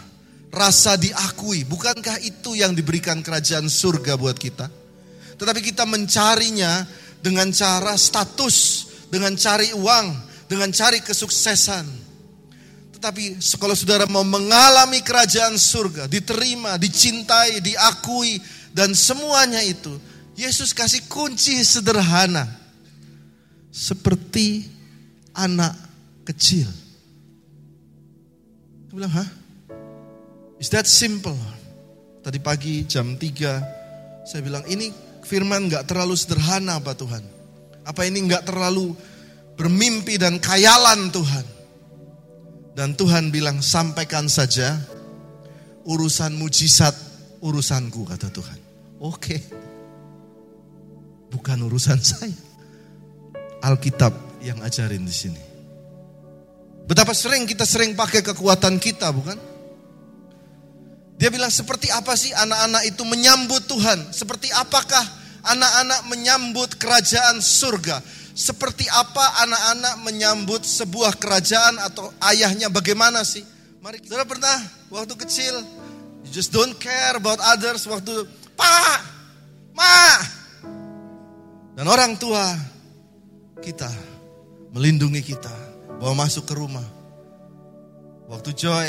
rasa 0.55 0.95
diakui. 0.95 1.67
Bukankah 1.67 2.23
itu 2.23 2.55
yang 2.55 2.79
diberikan 2.79 3.27
kerajaan 3.27 3.67
surga 3.67 4.15
buat 4.15 4.39
kita? 4.39 4.71
Tetapi 5.43 5.61
kita 5.67 5.83
mencarinya 5.83 6.87
dengan 7.19 7.51
cara 7.51 7.99
status, 7.99 8.87
dengan 9.11 9.35
cari 9.35 9.75
uang, 9.75 10.07
dengan 10.47 10.71
cari 10.71 11.03
kesuksesan 11.03 12.06
tetapi 12.97 13.37
kalau 13.61 13.77
saudara 13.77 14.09
mau 14.09 14.25
mengalami 14.25 15.05
kerajaan 15.05 15.61
surga, 15.61 16.09
diterima, 16.09 16.81
dicintai, 16.81 17.61
diakui, 17.61 18.41
dan 18.73 18.97
semuanya 18.97 19.61
itu, 19.61 19.93
Yesus 20.33 20.73
kasih 20.73 21.05
kunci 21.05 21.61
sederhana. 21.61 22.49
Seperti 23.69 24.65
anak 25.37 25.77
kecil. 26.25 26.65
Dia 28.89 28.93
bilang, 28.97 29.13
hah? 29.13 29.29
Is 30.57 30.73
that 30.73 30.89
simple? 30.89 31.37
Tadi 32.25 32.41
pagi 32.41 32.89
jam 32.89 33.21
3, 33.21 34.25
saya 34.25 34.41
bilang, 34.41 34.65
ini 34.73 34.89
firman 35.21 35.69
gak 35.69 35.85
terlalu 35.93 36.17
sederhana 36.17 36.81
apa 36.81 36.97
Tuhan? 36.97 37.21
Apa 37.85 38.09
ini 38.09 38.25
gak 38.25 38.49
terlalu 38.49 38.97
bermimpi 39.61 40.17
dan 40.17 40.41
kayalan 40.41 41.13
Tuhan? 41.13 41.56
Dan 42.77 42.93
Tuhan 42.93 43.33
bilang 43.33 43.65
sampaikan 43.65 44.29
saja 44.29 44.77
urusan 45.89 46.37
mujizat 46.37 46.93
urusanku 47.41 48.05
kata 48.05 48.29
Tuhan. 48.29 48.61
Oke. 49.01 49.41
Bukan 51.33 51.57
urusan 51.65 51.97
saya. 51.97 52.37
Alkitab 53.65 54.13
yang 54.45 54.61
ajarin 54.61 55.09
di 55.09 55.15
sini. 55.17 55.41
Betapa 56.85 57.17
sering 57.17 57.49
kita 57.49 57.65
sering 57.65 57.97
pakai 57.97 58.21
kekuatan 58.21 58.77
kita, 58.77 59.09
bukan? 59.09 59.41
Dia 61.17 61.33
bilang 61.33 61.49
seperti 61.49 61.89
apa 61.89 62.13
sih 62.13 62.31
anak-anak 62.37 62.93
itu 62.93 63.03
menyambut 63.09 63.65
Tuhan? 63.65 64.13
Seperti 64.13 64.53
apakah 64.53 65.03
anak-anak 65.49 66.13
menyambut 66.13 66.77
kerajaan 66.77 67.41
surga? 67.41 68.05
Seperti 68.37 68.85
apa 68.93 69.49
anak-anak 69.49 69.95
menyambut 70.05 70.61
sebuah 70.61 71.17
kerajaan 71.17 71.81
atau 71.81 72.13
ayahnya 72.21 72.69
bagaimana 72.69 73.25
sih? 73.25 73.41
Mari 73.81 74.05
kita 74.05 74.29
pernah 74.29 74.61
waktu 74.93 75.17
kecil 75.17 75.57
you 76.21 76.31
just 76.31 76.53
don't 76.53 76.77
care 76.77 77.17
about 77.17 77.41
others 77.41 77.89
waktu 77.89 78.29
pa, 78.53 79.01
ma. 79.73 80.21
Dan 81.81 81.89
orang 81.89 82.21
tua 82.21 82.45
kita 83.65 83.89
melindungi 84.77 85.25
kita, 85.25 85.53
bawa 85.97 86.29
masuk 86.29 86.45
ke 86.45 86.53
rumah. 86.53 86.85
Waktu 88.29 88.53
Joy 88.53 88.89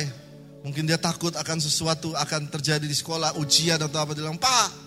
Mungkin 0.68 0.84
dia 0.84 1.00
takut 1.00 1.32
akan 1.32 1.63
sesuatu 1.63 2.12
akan 2.12 2.51
terjadi 2.51 2.84
di 2.84 2.92
sekolah, 2.92 3.39
ujian 3.39 3.80
atau 3.80 4.04
apa. 4.04 4.12
Dia 4.12 4.27
bilang, 4.27 4.36
Pak, 4.36 4.87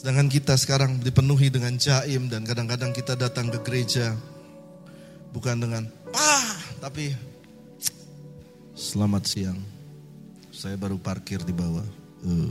Sedangkan 0.00 0.32
kita 0.32 0.56
sekarang 0.56 0.96
dipenuhi 1.04 1.52
dengan 1.52 1.76
jaim 1.76 2.32
dan 2.32 2.48
kadang-kadang 2.48 2.88
kita 2.88 3.12
datang 3.20 3.52
ke 3.52 3.60
gereja 3.60 4.16
bukan 5.28 5.60
dengan 5.60 5.84
Pak, 6.08 6.80
tapi 6.80 7.12
selamat 8.72 9.28
siang. 9.28 9.60
Saya 10.56 10.80
baru 10.80 10.96
parkir 10.96 11.44
di 11.44 11.52
bawah. 11.52 11.84
Uh. 12.24 12.48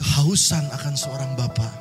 Kehausan 0.00 0.64
akan 0.80 0.94
seorang 0.96 1.36
bapak 1.36 1.72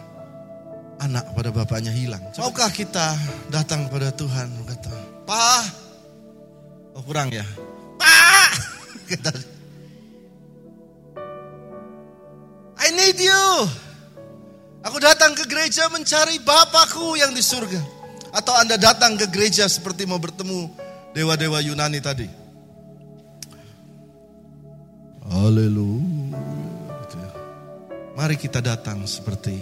anak 1.00 1.24
pada 1.32 1.56
bapaknya 1.56 1.96
hilang. 1.96 2.20
Maukah 2.36 2.68
kita 2.68 3.16
datang 3.48 3.88
pada 3.88 4.12
Tuhan 4.12 4.52
kata, 4.68 5.24
"Pak, 5.24 5.66
oh 7.00 7.04
kurang 7.08 7.32
ya? 7.32 7.48
Pak!" 7.96 8.52
need 13.14 13.30
you. 13.30 13.70
Aku 14.84 15.00
datang 15.00 15.32
ke 15.32 15.48
gereja 15.48 15.88
mencari 15.88 16.44
Bapakku 16.44 17.16
yang 17.16 17.32
di 17.32 17.40
surga. 17.40 17.80
Atau 18.34 18.52
Anda 18.58 18.76
datang 18.76 19.16
ke 19.16 19.30
gereja 19.30 19.70
seperti 19.70 20.04
mau 20.10 20.20
bertemu 20.20 20.68
dewa-dewa 21.14 21.62
Yunani 21.62 22.02
tadi. 22.02 22.28
Haleluya. 25.30 26.42
Mari 28.14 28.36
kita 28.38 28.62
datang 28.62 29.08
seperti 29.08 29.58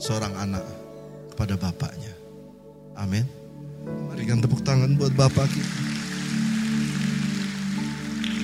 seorang 0.00 0.34
anak 0.34 0.64
kepada 1.34 1.54
bapaknya. 1.54 2.10
Amin. 2.98 3.26
Berikan 4.10 4.40
tepuk 4.40 4.62
tangan 4.64 4.96
buat 4.96 5.12
bapak 5.14 5.46
kita. 5.46 5.74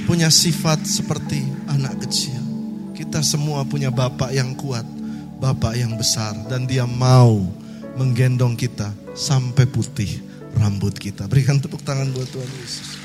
Punya 0.07 0.29
sifat 0.31 0.87
seperti 0.87 1.43
anak 1.69 2.01
kecil. 2.07 2.38
Kita 2.99 3.23
semua 3.23 3.63
punya 3.63 3.95
bapak 3.95 4.35
yang 4.35 4.59
kuat, 4.59 4.83
bapak 5.39 5.79
yang 5.79 5.95
besar 5.95 6.35
dan 6.51 6.67
dia 6.67 6.83
mau 6.83 7.47
menggendong 7.95 8.59
kita 8.59 8.91
sampai 9.15 9.71
putih 9.71 10.19
rambut 10.59 10.99
kita. 10.99 11.31
Berikan 11.31 11.63
tepuk 11.63 11.79
tangan 11.87 12.11
buat 12.11 12.27
Tuhan 12.27 12.51
Yesus. 12.59 12.99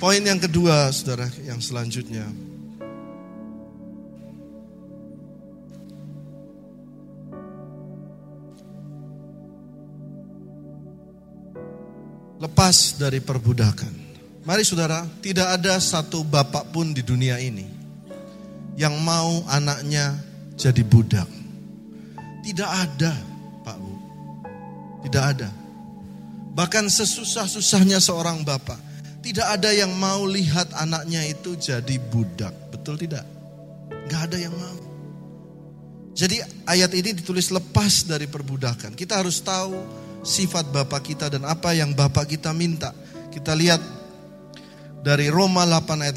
Poin 0.00 0.24
yang 0.24 0.40
kedua, 0.40 0.88
saudara, 0.88 1.28
yang 1.44 1.60
selanjutnya, 1.60 2.24
lepas 12.40 12.96
dari 12.96 13.20
perbudakan. 13.20 13.92
Mari 14.48 14.64
saudara, 14.64 15.04
tidak 15.20 15.60
ada 15.60 15.76
satu 15.76 16.24
bapak 16.24 16.72
pun 16.72 16.96
di 16.96 17.04
dunia 17.04 17.36
ini 17.36 17.73
yang 18.74 18.94
mau 19.02 19.42
anaknya 19.50 20.18
jadi 20.58 20.82
budak. 20.86 21.26
Tidak 22.44 22.70
ada, 22.70 23.14
Pak 23.64 23.76
Bu. 23.80 23.94
Tidak 25.06 25.24
ada. 25.24 25.50
Bahkan 26.54 26.86
sesusah-susahnya 26.86 27.98
seorang 27.98 28.46
bapak, 28.46 28.78
tidak 29.24 29.58
ada 29.58 29.72
yang 29.74 29.90
mau 29.96 30.22
lihat 30.28 30.70
anaknya 30.76 31.24
itu 31.26 31.56
jadi 31.58 31.96
budak. 31.98 32.52
Betul 32.70 33.00
tidak? 33.00 33.26
Gak 34.06 34.30
ada 34.30 34.38
yang 34.38 34.54
mau. 34.54 34.78
Jadi 36.14 36.38
ayat 36.70 36.94
ini 36.94 37.10
ditulis 37.10 37.50
lepas 37.50 38.06
dari 38.06 38.30
perbudakan. 38.30 38.94
Kita 38.94 39.18
harus 39.18 39.42
tahu 39.42 39.74
sifat 40.22 40.70
Bapak 40.70 41.02
kita 41.02 41.26
dan 41.26 41.42
apa 41.42 41.74
yang 41.74 41.90
Bapak 41.90 42.30
kita 42.30 42.54
minta. 42.54 42.94
Kita 43.34 43.50
lihat 43.50 43.82
dari 45.02 45.26
Roma 45.26 45.66
8 45.66 46.06
ayat 46.06 46.16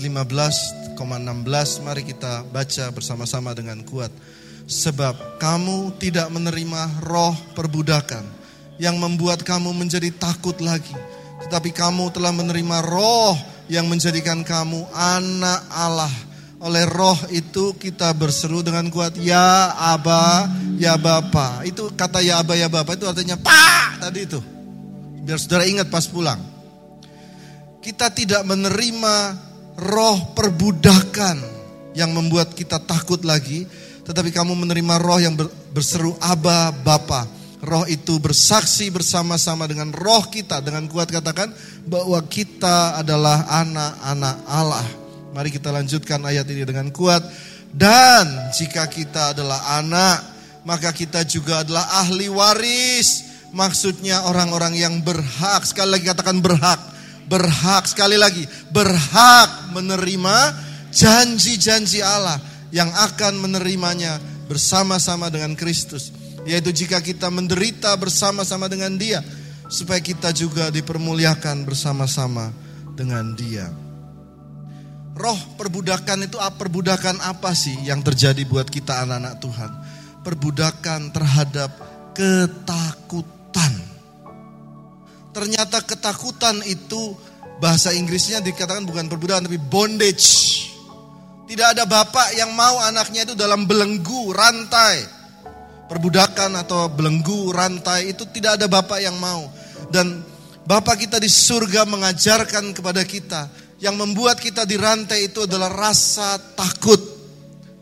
15,16 0.97 1.86
mari 1.86 2.01
kita 2.01 2.41
baca 2.49 2.86
bersama-sama 2.89 3.53
dengan 3.53 3.86
kuat. 3.86 4.10
Sebab 4.65 5.38
kamu 5.38 5.93
tidak 6.01 6.25
menerima 6.33 7.05
roh 7.05 7.38
perbudakan 7.53 8.25
yang 8.81 8.97
membuat 8.97 9.45
kamu 9.45 9.77
menjadi 9.77 10.10
takut 10.17 10.57
lagi. 10.57 10.97
Tetapi 11.45 11.69
kamu 11.69 12.10
telah 12.10 12.33
menerima 12.33 12.81
roh 12.81 13.38
yang 13.69 13.86
menjadikan 13.86 14.41
kamu 14.41 14.89
anak 14.91 15.62
Allah 15.69 16.12
oleh 16.57 16.89
roh 16.89 17.17
itu 17.29 17.77
kita 17.77 18.10
berseru 18.17 18.65
dengan 18.65 18.89
kuat 18.89 19.13
ya 19.21 19.77
Aba 19.77 20.49
ya 20.81 20.97
Bapa. 20.97 21.62
Itu 21.62 21.93
kata 21.93 22.25
ya 22.25 22.41
Aba 22.41 22.57
ya 22.57 22.65
Bapa 22.65 22.97
itu 22.97 23.05
artinya 23.05 23.38
Pak 23.38 24.01
tadi 24.01 24.25
itu. 24.25 24.41
Biar 25.21 25.38
saudara 25.38 25.69
ingat 25.69 25.93
pas 25.93 26.10
pulang. 26.10 26.41
Kita 27.77 28.10
tidak 28.10 28.41
menerima 28.43 29.46
roh 29.77 30.33
perbudakan 30.33 31.37
yang 31.93 32.13
membuat 32.13 32.53
kita 32.57 32.81
takut 32.81 33.21
lagi, 33.21 33.69
tetapi 34.05 34.33
kamu 34.33 34.57
menerima 34.57 34.95
roh 35.01 35.21
yang 35.21 35.37
berseru 35.73 36.17
Aba 36.17 36.73
Bapa. 36.73 37.29
Roh 37.57 37.89
itu 37.89 38.21
bersaksi 38.21 38.93
bersama-sama 38.93 39.65
dengan 39.65 39.89
roh 39.89 40.29
kita 40.29 40.61
dengan 40.61 40.85
kuat 40.85 41.09
katakan 41.09 41.49
bahwa 41.89 42.21
kita 42.29 43.01
adalah 43.01 43.49
anak-anak 43.49 44.35
Allah. 44.45 44.85
Mari 45.33 45.49
kita 45.49 45.73
lanjutkan 45.73 46.21
ayat 46.21 46.45
ini 46.49 46.65
dengan 46.65 46.93
kuat. 46.93 47.25
Dan 47.73 48.53
jika 48.53 48.85
kita 48.85 49.33
adalah 49.33 49.81
anak, 49.81 50.17
maka 50.65 50.93
kita 50.93 51.25
juga 51.25 51.65
adalah 51.65 51.85
ahli 52.05 52.29
waris. 52.29 53.25
Maksudnya 53.53 54.29
orang-orang 54.29 54.77
yang 54.77 55.01
berhak. 55.01 55.65
Sekali 55.65 55.97
lagi 55.97 56.05
katakan 56.13 56.37
berhak. 56.37 56.96
Berhak 57.27 57.87
sekali 57.87 58.15
lagi. 58.15 58.43
Berhak 58.71 59.71
menerima 59.75 60.37
janji-janji 60.91 61.99
Allah 62.03 62.39
yang 62.71 62.91
akan 62.91 63.39
menerimanya 63.43 64.19
bersama-sama 64.47 65.27
dengan 65.27 65.53
Kristus. 65.53 66.11
Yaitu 66.47 66.71
jika 66.71 67.03
kita 67.03 67.27
menderita 67.27 67.91
bersama-sama 67.99 68.71
dengan 68.71 68.95
dia. 68.95 69.19
Supaya 69.67 69.99
kita 69.99 70.31
juga 70.31 70.71
dipermuliakan 70.71 71.67
bersama-sama 71.67 72.55
dengan 72.95 73.35
dia 73.35 73.67
roh 75.17 75.37
perbudakan 75.57 76.29
itu 76.29 76.37
perbudakan 76.37 77.19
apa 77.25 77.51
sih 77.57 77.75
yang 77.83 78.05
terjadi 78.05 78.45
buat 78.45 78.69
kita 78.69 79.03
anak-anak 79.03 79.35
Tuhan? 79.41 79.71
Perbudakan 80.21 81.01
terhadap 81.11 81.71
ketakutan. 82.13 83.73
Ternyata 85.38 85.86
ketakutan 85.86 86.65
itu 86.65 87.13
bahasa 87.62 87.93
Inggrisnya 87.93 88.41
dikatakan 88.41 88.89
bukan 88.89 89.06
perbudakan 89.06 89.45
tapi 89.45 89.62
bondage. 89.62 90.65
Tidak 91.45 91.78
ada 91.78 91.86
bapak 91.86 92.34
yang 92.34 92.58
mau 92.58 92.82
anaknya 92.82 93.30
itu 93.30 93.38
dalam 93.38 93.69
belenggu, 93.69 94.34
rantai. 94.34 95.06
Perbudakan 95.86 96.58
atau 96.65 96.89
belenggu, 96.89 97.54
rantai 97.54 98.17
itu 98.17 98.26
tidak 98.34 98.58
ada 98.58 98.65
bapak 98.65 98.97
yang 98.97 99.13
mau. 99.21 99.45
Dan 99.93 100.26
bapak 100.65 101.06
kita 101.06 101.21
di 101.21 101.30
surga 101.30 101.86
mengajarkan 101.86 102.73
kepada 102.73 103.06
kita 103.06 103.45
yang 103.78 103.93
membuat 103.93 104.41
kita 104.41 104.65
dirantai 104.65 105.30
itu 105.30 105.45
adalah 105.45 105.69
rasa 105.69 106.41
takut. 106.58 106.97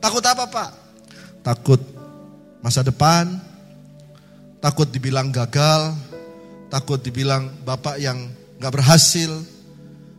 Takut 0.03 0.21
apa 0.27 0.43
Pak? 0.51 0.69
Takut 1.39 1.79
masa 2.59 2.83
depan, 2.83 3.39
takut 4.59 4.91
dibilang 4.91 5.31
gagal, 5.31 5.95
takut 6.69 6.99
dibilang 6.99 7.49
bapak 7.63 8.01
yang 8.01 8.29
gak 8.59 8.73
berhasil, 8.73 9.31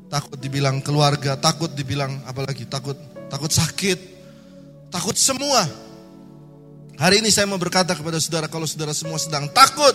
takut 0.07 0.39
dibilang 0.39 0.81
keluarga, 0.81 1.35
takut 1.37 1.71
dibilang 1.73 2.23
apalagi 2.27 2.67
takut 2.69 2.97
takut 3.27 3.51
sakit, 3.51 3.99
takut 4.91 5.17
semua. 5.19 5.67
Hari 6.97 7.21
ini 7.21 7.29
saya 7.29 7.45
mau 7.45 7.61
berkata 7.61 7.93
kepada 7.93 8.17
saudara 8.17 8.49
kalau 8.49 8.65
saudara 8.65 8.97
semua 8.97 9.21
sedang 9.21 9.51
takut, 9.53 9.93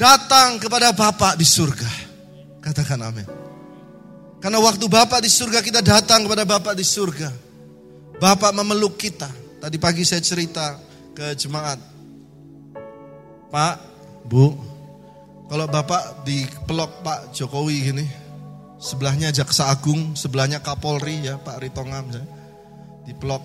datang 0.00 0.56
kepada 0.56 0.96
Bapak 0.96 1.36
di 1.36 1.44
surga. 1.44 1.90
Katakan 2.64 3.04
amin. 3.04 3.28
Karena 4.40 4.56
waktu 4.64 4.88
Bapak 4.88 5.20
di 5.20 5.28
surga 5.28 5.60
kita 5.60 5.84
datang 5.84 6.24
kepada 6.24 6.48
Bapak 6.48 6.72
di 6.72 6.80
surga. 6.80 7.28
Bapak 8.16 8.52
memeluk 8.56 8.96
kita. 8.96 9.28
Tadi 9.60 9.76
pagi 9.76 10.04
saya 10.08 10.24
cerita 10.24 10.80
ke 11.12 11.36
jemaat. 11.36 11.76
Pak, 13.52 13.74
Bu, 14.24 14.56
kalau 15.50 15.66
Bapak 15.66 16.22
di 16.22 16.46
pelok 16.46 17.02
Pak 17.02 17.34
Jokowi 17.34 17.90
gini, 17.90 18.06
sebelahnya 18.78 19.34
Jaksa 19.34 19.66
Agung, 19.66 20.14
sebelahnya 20.14 20.62
Kapolri 20.62 21.26
ya 21.26 21.42
Pak 21.42 21.58
Ritongam 21.58 22.06
di 23.02 23.10
pelok. 23.18 23.42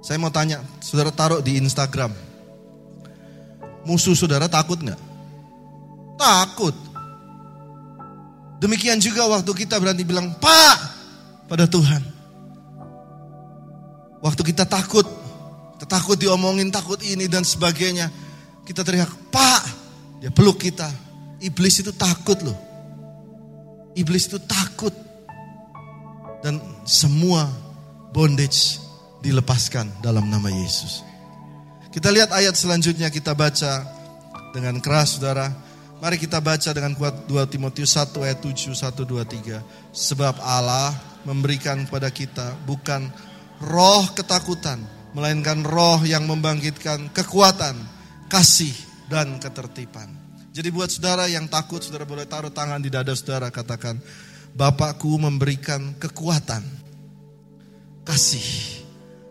Saya 0.00 0.16
mau 0.16 0.32
tanya, 0.32 0.64
saudara 0.80 1.12
taruh 1.12 1.44
di 1.44 1.60
Instagram, 1.60 2.16
musuh 3.84 4.16
saudara 4.16 4.48
takut 4.48 4.80
nggak? 4.80 4.96
Takut. 6.16 6.72
Demikian 8.64 9.04
juga 9.04 9.28
waktu 9.28 9.52
kita 9.52 9.76
berani 9.76 10.00
bilang 10.00 10.32
Pak 10.40 10.76
pada 11.44 11.68
Tuhan. 11.68 12.00
Waktu 14.24 14.42
kita 14.48 14.64
takut, 14.64 15.04
kita 15.76 15.86
takut 15.86 16.16
diomongin, 16.16 16.72
takut 16.72 16.98
ini 17.04 17.28
dan 17.28 17.44
sebagainya. 17.44 18.27
Kita 18.68 18.84
teriak, 18.84 19.08
Pak, 19.32 19.62
dia 20.20 20.28
peluk 20.28 20.60
kita. 20.60 20.92
Iblis 21.40 21.80
itu 21.80 21.88
takut 21.96 22.36
loh. 22.44 22.58
Iblis 23.96 24.28
itu 24.28 24.36
takut. 24.44 24.92
Dan 26.44 26.60
semua 26.84 27.48
bondage 28.12 28.76
dilepaskan 29.24 30.04
dalam 30.04 30.28
nama 30.28 30.52
Yesus. 30.52 31.00
Kita 31.88 32.12
lihat 32.12 32.28
ayat 32.36 32.52
selanjutnya 32.52 33.08
kita 33.08 33.32
baca 33.32 33.88
dengan 34.52 34.76
keras 34.84 35.16
saudara. 35.16 35.48
Mari 35.98 36.20
kita 36.20 36.38
baca 36.38 36.70
dengan 36.70 36.92
kuat 36.94 37.26
2 37.26 37.48
Timotius 37.48 37.96
1 37.96 38.14
ayat 38.22 38.38
7, 38.38 38.76
1, 38.76 39.02
2, 39.02 39.24
3. 39.24 39.64
Sebab 39.96 40.44
Allah 40.44 40.94
memberikan 41.24 41.88
kepada 41.88 42.12
kita 42.12 42.54
bukan 42.68 43.08
roh 43.64 44.06
ketakutan, 44.14 44.78
melainkan 45.16 45.66
roh 45.66 45.98
yang 46.06 46.28
membangkitkan 46.28 47.10
kekuatan, 47.10 47.74
kasih, 48.28 48.76
dan 49.08 49.40
ketertiban. 49.40 50.12
Jadi 50.52 50.68
buat 50.68 50.92
saudara 50.92 51.24
yang 51.26 51.48
takut, 51.48 51.80
saudara 51.80 52.04
boleh 52.04 52.28
taruh 52.28 52.52
tangan 52.52 52.78
di 52.78 52.92
dada 52.92 53.16
saudara, 53.16 53.48
katakan, 53.48 53.98
Bapakku 54.52 55.12
memberikan 55.16 55.96
kekuatan, 55.96 56.64
kasih, 58.04 58.80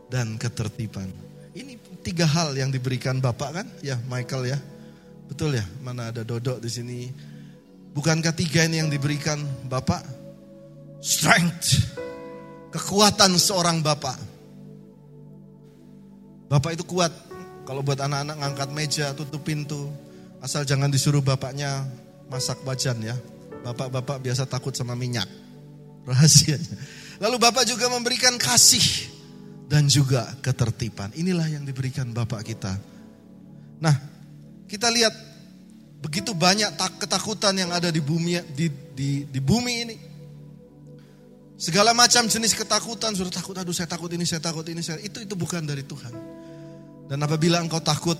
dan 0.09 0.37
ketertiban. 0.41 1.09
Ini 1.57 1.77
tiga 2.05 2.25
hal 2.29 2.53
yang 2.57 2.69
diberikan 2.69 3.17
Bapak 3.17 3.49
kan? 3.53 3.67
Ya, 3.81 3.97
Michael 4.07 4.55
ya. 4.55 4.59
Betul 5.27 5.59
ya? 5.59 5.65
Mana 5.83 6.13
ada 6.13 6.23
Dodok 6.23 6.63
di 6.63 6.69
sini? 6.71 6.99
Bukankah 7.91 8.31
tiga 8.31 8.63
ini 8.63 8.79
yang 8.79 8.87
diberikan 8.93 9.41
Bapak? 9.67 10.05
Strength. 11.01 11.97
Kekuatan 12.71 13.35
seorang 13.35 13.83
Bapak. 13.83 14.15
Bapak 16.47 16.79
itu 16.79 16.87
kuat 16.87 17.11
kalau 17.67 17.83
buat 17.83 17.99
anak-anak 17.99 18.39
ngangkat 18.39 18.69
meja, 18.71 19.11
tutup 19.11 19.43
pintu, 19.43 19.91
asal 20.39 20.63
jangan 20.63 20.87
disuruh 20.87 21.19
bapaknya 21.19 21.83
masak 22.31 22.63
wajan 22.63 22.95
ya. 23.03 23.19
Bapak-bapak 23.67 24.23
biasa 24.23 24.47
takut 24.47 24.71
sama 24.71 24.95
minyak. 24.95 25.27
Rahasianya. 26.07 26.79
Lalu 27.19 27.35
Bapak 27.35 27.67
juga 27.67 27.91
memberikan 27.91 28.39
kasih 28.39 29.11
dan 29.67 29.91
juga 29.91 30.23
ketertiban. 30.39 31.11
Inilah 31.11 31.51
yang 31.51 31.67
diberikan 31.67 32.07
Bapak 32.15 32.47
kita. 32.47 32.79
Nah, 33.83 33.91
kita 34.71 34.87
lihat 34.87 35.11
begitu 35.99 36.31
banyak 36.31 36.71
ketakutan 37.03 37.51
yang 37.59 37.75
ada 37.75 37.91
di 37.91 37.99
bumi 37.99 38.39
di, 38.55 38.71
di, 38.95 39.27
di 39.27 39.39
bumi 39.43 39.73
ini. 39.83 39.95
Segala 41.59 41.91
macam 41.91 42.29
jenis 42.31 42.55
ketakutan, 42.55 43.11
sudah 43.17 43.33
takut, 43.33 43.57
aduh 43.57 43.75
saya 43.75 43.89
takut 43.89 44.07
ini, 44.13 44.23
saya 44.23 44.39
takut 44.39 44.63
ini, 44.69 44.79
saya, 44.79 45.01
itu 45.01 45.25
itu 45.25 45.33
bukan 45.35 45.65
dari 45.65 45.81
Tuhan. 45.83 46.36
Dan 47.07 47.23
apabila 47.23 47.63
engkau 47.63 47.79
takut, 47.79 48.19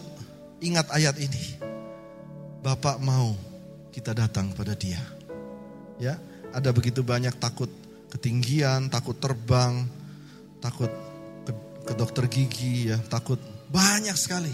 ingat 0.63 0.87
ayat 0.95 1.19
ini. 1.19 1.59
Bapak 2.63 3.03
mau 3.03 3.35
kita 3.91 4.15
datang 4.15 4.55
pada 4.55 4.73
dia. 4.73 4.99
Ya, 5.99 6.15
ada 6.55 6.71
begitu 6.71 7.03
banyak 7.03 7.35
takut 7.35 7.69
ketinggian, 8.07 8.87
takut 8.87 9.19
terbang, 9.19 9.83
takut 10.63 10.89
ke, 11.43 11.51
ke 11.83 11.93
dokter 11.93 12.25
gigi 12.31 12.91
ya, 12.91 12.97
takut 13.11 13.39
banyak 13.67 14.15
sekali. 14.15 14.51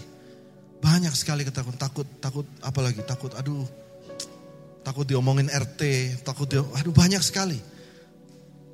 Banyak 0.83 1.15
sekali 1.15 1.47
ketakutan, 1.47 1.79
takut, 1.79 2.07
takut 2.19 2.47
apalagi 2.59 2.99
takut 3.07 3.31
aduh 3.39 3.63
takut 4.83 5.07
diomongin 5.07 5.47
RT, 5.47 5.81
takut 6.27 6.49
dia, 6.49 6.59
aduh 6.59 6.91
banyak 6.91 7.23
sekali. 7.23 7.55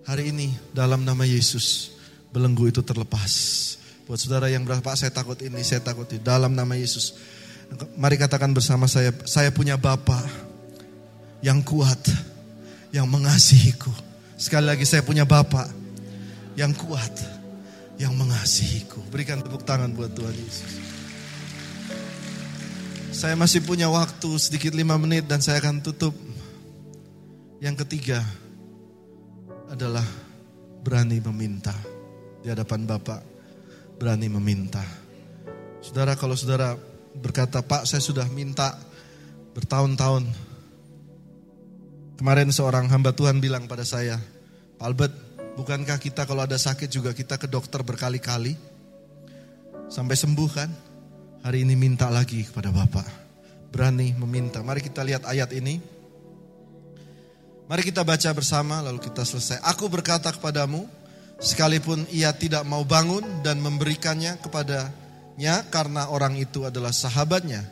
Hari 0.09 0.33
ini 0.33 0.49
dalam 0.73 1.05
nama 1.05 1.21
Yesus 1.21 1.93
belenggu 2.33 2.65
itu 2.65 2.81
terlepas. 2.81 3.33
Buat 4.09 4.25
saudara 4.25 4.49
yang 4.49 4.65
berapa, 4.65 4.89
saya 4.97 5.13
takut 5.13 5.37
ini, 5.37 5.61
saya 5.61 5.85
takut 5.85 6.09
ini. 6.09 6.17
Dalam 6.17 6.57
nama 6.57 6.73
Yesus. 6.73 7.13
Mari 7.93 8.17
katakan 8.17 8.49
bersama 8.49 8.89
saya, 8.89 9.13
saya 9.29 9.53
punya 9.53 9.77
Bapa 9.77 10.17
yang 11.45 11.61
kuat, 11.61 12.09
yang 12.89 13.05
mengasihiku. 13.05 13.93
Sekali 14.33 14.65
lagi 14.65 14.81
saya 14.89 15.05
punya 15.05 15.29
Bapa 15.29 15.69
yang 16.57 16.73
kuat, 16.73 17.13
yang 18.01 18.17
mengasihiku. 18.17 18.97
Berikan 19.13 19.45
tepuk 19.45 19.61
tangan 19.61 19.93
buat 19.93 20.09
Tuhan 20.17 20.33
Yesus. 20.33 20.73
Saya 23.13 23.37
masih 23.37 23.61
punya 23.61 23.93
waktu 23.93 24.41
sedikit 24.41 24.73
lima 24.73 24.97
menit 24.97 25.29
dan 25.29 25.37
saya 25.37 25.61
akan 25.61 25.85
tutup. 25.85 26.17
Yang 27.61 27.85
ketiga 27.85 28.25
adalah 29.69 30.07
berani 30.81 31.21
meminta 31.21 31.77
di 32.41 32.49
hadapan 32.49 32.89
Bapak 32.89 33.38
berani 33.99 34.31
meminta. 34.31 34.81
Saudara, 35.83 36.15
kalau 36.15 36.39
saudara 36.39 36.79
berkata, 37.19 37.59
Pak 37.59 37.83
saya 37.83 37.99
sudah 37.99 38.25
minta 38.31 38.79
bertahun-tahun. 39.51 40.23
Kemarin 42.15 42.51
seorang 42.51 42.87
hamba 42.87 43.11
Tuhan 43.11 43.43
bilang 43.43 43.67
pada 43.67 43.83
saya, 43.83 44.19
Pak 44.79 44.85
Albert, 44.87 45.13
bukankah 45.59 45.99
kita 45.99 46.23
kalau 46.23 46.47
ada 46.47 46.55
sakit 46.55 46.87
juga 46.87 47.11
kita 47.11 47.35
ke 47.35 47.47
dokter 47.51 47.83
berkali-kali? 47.83 48.55
Sampai 49.91 50.15
sembuh 50.15 50.49
kan? 50.51 50.71
Hari 51.43 51.63
ini 51.63 51.75
minta 51.75 52.07
lagi 52.11 52.43
kepada 52.43 52.71
Bapak. 52.71 53.07
Berani 53.71 54.15
meminta. 54.15 54.59
Mari 54.63 54.83
kita 54.83 55.03
lihat 55.03 55.23
ayat 55.27 55.51
ini. 55.55 55.79
Mari 57.69 57.81
kita 57.85 58.03
baca 58.03 58.29
bersama 58.35 58.83
lalu 58.83 58.99
kita 58.99 59.23
selesai. 59.23 59.63
Aku 59.63 59.87
berkata 59.87 60.33
kepadamu, 60.33 60.89
Sekalipun 61.39 62.03
ia 62.11 62.35
tidak 62.35 62.67
mau 62.67 62.83
bangun 62.83 63.23
dan 63.39 63.63
memberikannya 63.63 64.43
kepadanya 64.43 65.63
karena 65.71 66.11
orang 66.11 66.35
itu 66.35 66.67
adalah 66.67 66.91
sahabatnya. 66.91 67.63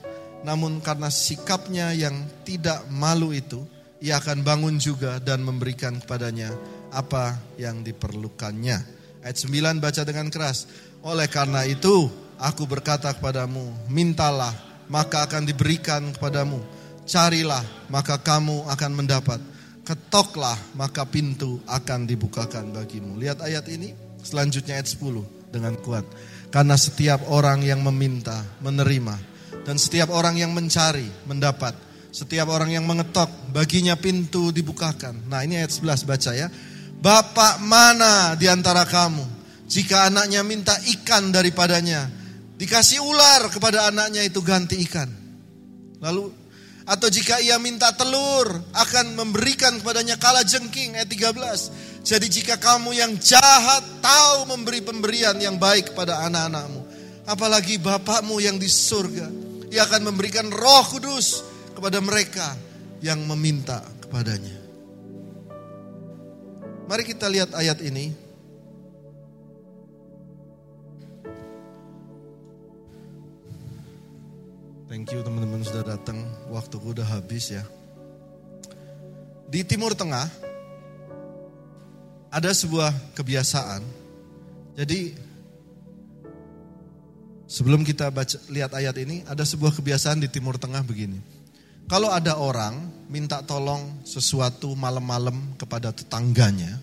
Namun 0.48 0.80
karena 0.80 1.12
sikapnya 1.12 1.92
yang 1.92 2.16
tidak 2.48 2.88
malu 2.88 3.36
itu, 3.36 3.68
ia 4.00 4.24
akan 4.24 4.40
bangun 4.40 4.80
juga 4.80 5.20
dan 5.20 5.44
memberikan 5.44 6.00
kepadanya 6.00 6.56
apa 6.96 7.36
yang 7.60 7.84
diperlukannya. 7.84 8.78
Ayat 9.20 9.36
9 9.36 9.84
baca 9.84 10.02
dengan 10.08 10.32
keras. 10.32 10.72
Oleh 11.04 11.28
karena 11.28 11.68
itu, 11.68 12.08
aku 12.40 12.64
berkata 12.64 13.12
kepadamu, 13.12 13.92
mintalah, 13.92 14.56
maka 14.88 15.28
akan 15.28 15.44
diberikan 15.44 16.16
kepadamu. 16.16 16.64
Carilah, 17.04 17.64
maka 17.92 18.16
kamu 18.16 18.64
akan 18.72 18.92
mendapat 18.96 19.40
ketoklah 19.88 20.60
maka 20.76 21.08
pintu 21.08 21.64
akan 21.64 22.04
dibukakan 22.04 22.76
bagimu. 22.76 23.16
Lihat 23.16 23.40
ayat 23.40 23.72
ini, 23.72 23.96
selanjutnya 24.20 24.76
ayat 24.76 24.92
10 24.92 25.24
dengan 25.48 25.80
kuat. 25.80 26.04
Karena 26.52 26.76
setiap 26.76 27.24
orang 27.32 27.64
yang 27.64 27.80
meminta, 27.80 28.44
menerima. 28.60 29.16
Dan 29.64 29.80
setiap 29.80 30.12
orang 30.12 30.36
yang 30.36 30.52
mencari, 30.52 31.08
mendapat. 31.24 31.72
Setiap 32.12 32.52
orang 32.52 32.76
yang 32.76 32.84
mengetok, 32.84 33.32
baginya 33.56 33.96
pintu 33.96 34.52
dibukakan. 34.52 35.32
Nah 35.32 35.48
ini 35.48 35.56
ayat 35.56 35.72
11 35.72 36.04
baca 36.04 36.32
ya. 36.36 36.52
Bapak 36.98 37.64
mana 37.64 38.36
di 38.36 38.52
antara 38.52 38.84
kamu? 38.84 39.24
Jika 39.68 40.12
anaknya 40.12 40.44
minta 40.44 40.76
ikan 40.98 41.32
daripadanya, 41.32 42.08
dikasih 42.60 43.04
ular 43.04 43.48
kepada 43.52 43.88
anaknya 43.92 44.24
itu 44.24 44.40
ganti 44.44 44.80
ikan. 44.88 45.08
Lalu 46.00 46.47
atau 46.88 47.12
jika 47.12 47.44
ia 47.44 47.60
minta 47.60 47.92
telur, 47.92 48.48
akan 48.72 49.20
memberikan 49.20 49.76
kepadanya 49.76 50.16
kala 50.16 50.48
jengking, 50.48 50.96
ayat 50.96 51.12
13. 51.12 52.00
Jadi 52.08 52.28
jika 52.32 52.56
kamu 52.56 52.96
yang 52.96 53.12
jahat 53.20 53.84
tahu 54.00 54.48
memberi 54.56 54.80
pemberian 54.80 55.36
yang 55.36 55.60
baik 55.60 55.92
kepada 55.92 56.24
anak-anakmu. 56.32 56.88
Apalagi 57.28 57.76
Bapakmu 57.76 58.40
yang 58.40 58.56
di 58.56 58.72
surga. 58.72 59.28
Ia 59.68 59.84
akan 59.84 60.08
memberikan 60.08 60.48
roh 60.48 60.88
kudus 60.88 61.44
kepada 61.76 62.00
mereka 62.00 62.56
yang 63.04 63.20
meminta 63.28 63.84
kepadanya. 64.00 64.56
Mari 66.88 67.04
kita 67.04 67.28
lihat 67.28 67.52
ayat 67.52 67.84
ini. 67.84 68.27
Thank 74.88 75.12
you 75.12 75.20
teman-teman 75.20 75.68
sudah 75.68 75.84
datang. 75.84 76.24
Waktuku 76.48 76.96
udah 76.96 77.04
habis 77.04 77.52
ya. 77.52 77.68
Di 79.52 79.68
Timur 79.68 79.92
Tengah 79.92 80.32
ada 82.32 82.52
sebuah 82.56 82.96
kebiasaan. 83.16 83.84
Jadi 84.80 85.28
Sebelum 87.48 87.88
kita 87.88 88.12
baca, 88.12 88.36
lihat 88.52 88.76
ayat 88.76 89.00
ini, 89.00 89.24
ada 89.24 89.48
sebuah 89.48 89.72
kebiasaan 89.72 90.20
di 90.20 90.28
Timur 90.28 90.60
Tengah 90.60 90.84
begini. 90.84 91.16
Kalau 91.88 92.12
ada 92.12 92.36
orang 92.36 93.08
minta 93.08 93.40
tolong 93.40 94.04
sesuatu 94.04 94.76
malam-malam 94.76 95.56
kepada 95.56 95.96
tetangganya, 95.96 96.76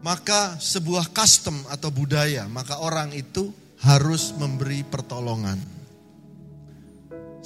maka 0.00 0.56
sebuah 0.56 1.12
custom 1.12 1.60
atau 1.68 1.92
budaya, 1.92 2.48
maka 2.48 2.80
orang 2.80 3.12
itu 3.12 3.52
harus 3.84 4.32
memberi 4.32 4.80
pertolongan. 4.88 5.77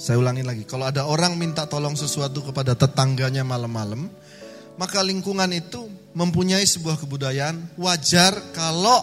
Saya 0.03 0.19
ulangi 0.19 0.43
lagi, 0.43 0.67
kalau 0.67 0.83
ada 0.83 1.07
orang 1.07 1.39
minta 1.39 1.63
tolong 1.63 1.95
sesuatu 1.95 2.43
kepada 2.43 2.75
tetangganya 2.75 3.47
malam-malam, 3.47 4.11
maka 4.75 4.99
lingkungan 4.99 5.47
itu 5.55 5.87
mempunyai 6.11 6.67
sebuah 6.67 6.99
kebudayaan 6.99 7.79
wajar 7.79 8.35
kalau 8.51 8.99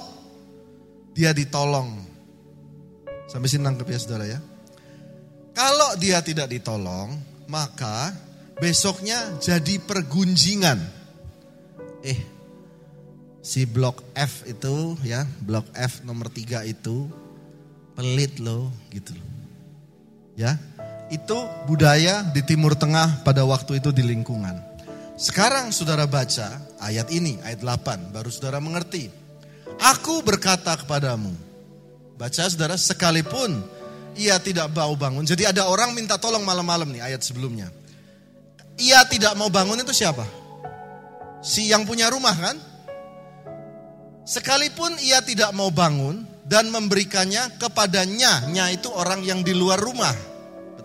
dia 1.17 1.33
ditolong. 1.33 2.05
Sampai 3.33 3.49
sini 3.49 3.65
nangkep 3.65 3.89
ya 3.89 3.97
saudara 3.97 4.29
ya. 4.29 4.45
Kalau 5.57 5.97
dia 5.97 6.21
tidak 6.21 6.53
ditolong, 6.53 7.17
maka 7.49 8.13
besoknya 8.61 9.41
jadi 9.41 9.81
pergunjingan. 9.81 10.85
Eh, 12.05 12.21
si 13.41 13.65
blok 13.65 14.05
F 14.13 14.45
itu 14.45 15.01
ya, 15.01 15.25
blok 15.41 15.65
F 15.73 16.05
nomor 16.05 16.29
3 16.29 16.69
itu 16.69 17.09
pelit 17.97 18.37
loh 18.37 18.69
gitu 18.93 19.17
loh. 19.17 19.29
Ya, 20.37 20.57
itu 21.11 21.39
budaya 21.67 22.23
di 22.31 22.41
Timur 22.47 22.79
Tengah 22.79 23.27
pada 23.27 23.43
waktu 23.43 23.83
itu 23.83 23.91
di 23.91 24.07
lingkungan. 24.07 24.71
Sekarang 25.19 25.75
saudara 25.75 26.07
baca 26.07 26.63
ayat 26.81 27.11
ini, 27.13 27.37
ayat 27.45 27.61
8, 27.61 28.15
baru 28.15 28.31
saudara 28.33 28.63
mengerti. 28.63 29.11
Aku 29.77 30.23
berkata 30.25 30.73
kepadamu, 30.79 31.35
baca 32.17 32.47
saudara, 32.49 32.79
sekalipun 32.79 33.61
ia 34.17 34.39
tidak 34.41 34.71
mau 34.73 34.95
bangun. 34.97 35.27
Jadi 35.27 35.45
ada 35.51 35.69
orang 35.69 35.93
minta 35.93 36.17
tolong 36.17 36.47
malam-malam 36.47 36.89
nih 36.89 37.13
ayat 37.13 37.21
sebelumnya. 37.21 37.69
Ia 38.81 39.05
tidak 39.11 39.37
mau 39.37 39.53
bangun 39.53 39.83
itu 39.83 39.93
siapa? 39.93 40.25
Si 41.45 41.69
yang 41.69 41.85
punya 41.85 42.09
rumah 42.09 42.33
kan? 42.33 42.57
Sekalipun 44.25 44.95
ia 45.03 45.21
tidak 45.21 45.51
mau 45.53 45.69
bangun 45.75 46.23
dan 46.47 46.71
memberikannya 46.71 47.59
kepadanya, 47.59 48.47
nya 48.49 48.71
itu 48.71 48.89
orang 48.89 49.27
yang 49.27 49.43
di 49.43 49.53
luar 49.53 49.77
rumah. 49.77 50.30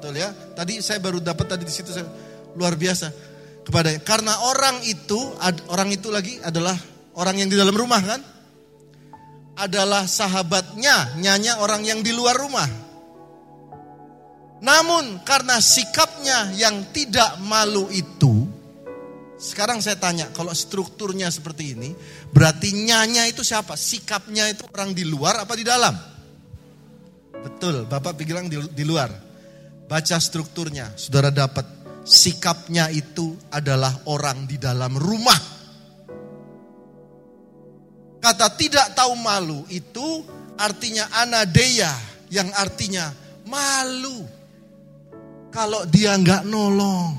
Betul 0.05 0.21
ya? 0.21 0.29
Tadi 0.29 0.85
saya 0.85 1.01
baru 1.01 1.17
dapat 1.17 1.57
tadi 1.57 1.65
di 1.65 1.73
situ 1.73 1.89
saya 1.89 2.05
luar 2.53 2.77
biasa 2.77 3.09
kepada 3.65 3.89
karena 4.05 4.37
orang 4.53 4.85
itu 4.85 5.17
orang 5.65 5.89
itu 5.89 6.13
lagi 6.13 6.37
adalah 6.45 6.77
orang 7.17 7.41
yang 7.41 7.49
di 7.49 7.57
dalam 7.57 7.73
rumah 7.73 7.97
kan? 8.05 8.21
Adalah 9.57 10.05
sahabatnya, 10.05 11.17
nyanya 11.17 11.57
orang 11.57 11.81
yang 11.81 12.05
di 12.05 12.13
luar 12.13 12.37
rumah. 12.37 12.69
Namun 14.61 15.25
karena 15.25 15.57
sikapnya 15.57 16.53
yang 16.53 16.93
tidak 16.93 17.41
malu 17.41 17.89
itu, 17.89 18.45
sekarang 19.41 19.81
saya 19.81 19.97
tanya, 19.97 20.29
kalau 20.37 20.53
strukturnya 20.53 21.33
seperti 21.33 21.73
ini, 21.73 21.97
berarti 22.29 22.77
nyanya 22.77 23.25
itu 23.25 23.41
siapa? 23.41 23.73
Sikapnya 23.73 24.53
itu 24.53 24.69
orang 24.69 24.93
di 24.93 25.01
luar 25.01 25.41
apa 25.41 25.57
di 25.57 25.65
dalam? 25.65 25.97
Betul, 27.41 27.89
Bapak 27.89 28.13
bilang 28.21 28.45
di, 28.45 28.61
di 28.69 28.85
luar. 28.85 29.24
Baca 29.85 30.17
strukturnya, 30.17 30.89
saudara 30.97 31.29
dapat 31.29 31.65
sikapnya 32.05 32.89
itu 32.89 33.37
adalah 33.53 33.93
orang 34.09 34.49
di 34.49 34.57
dalam 34.57 34.97
rumah. 34.97 35.37
Kata 38.17 38.49
tidak 38.57 38.97
tahu 38.97 39.13
malu 39.21 39.61
itu 39.69 40.25
artinya 40.57 41.05
anadeya 41.13 41.93
yang 42.33 42.49
artinya 42.57 43.13
malu 43.45 44.25
kalau 45.53 45.85
dia 45.85 46.17
nggak 46.17 46.49
nolong. 46.49 47.13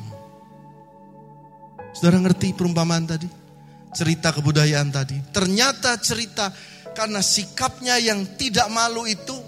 Saudara 1.95 2.19
ngerti 2.27 2.53
perumpamaan 2.53 3.07
tadi? 3.07 3.31
Cerita 3.95 4.35
kebudayaan 4.35 4.91
tadi. 4.91 5.17
Ternyata 5.31 5.95
cerita 6.03 6.51
karena 6.93 7.23
sikapnya 7.23 7.97
yang 8.03 8.37
tidak 8.37 8.67
malu 8.69 9.07
itu, 9.07 9.39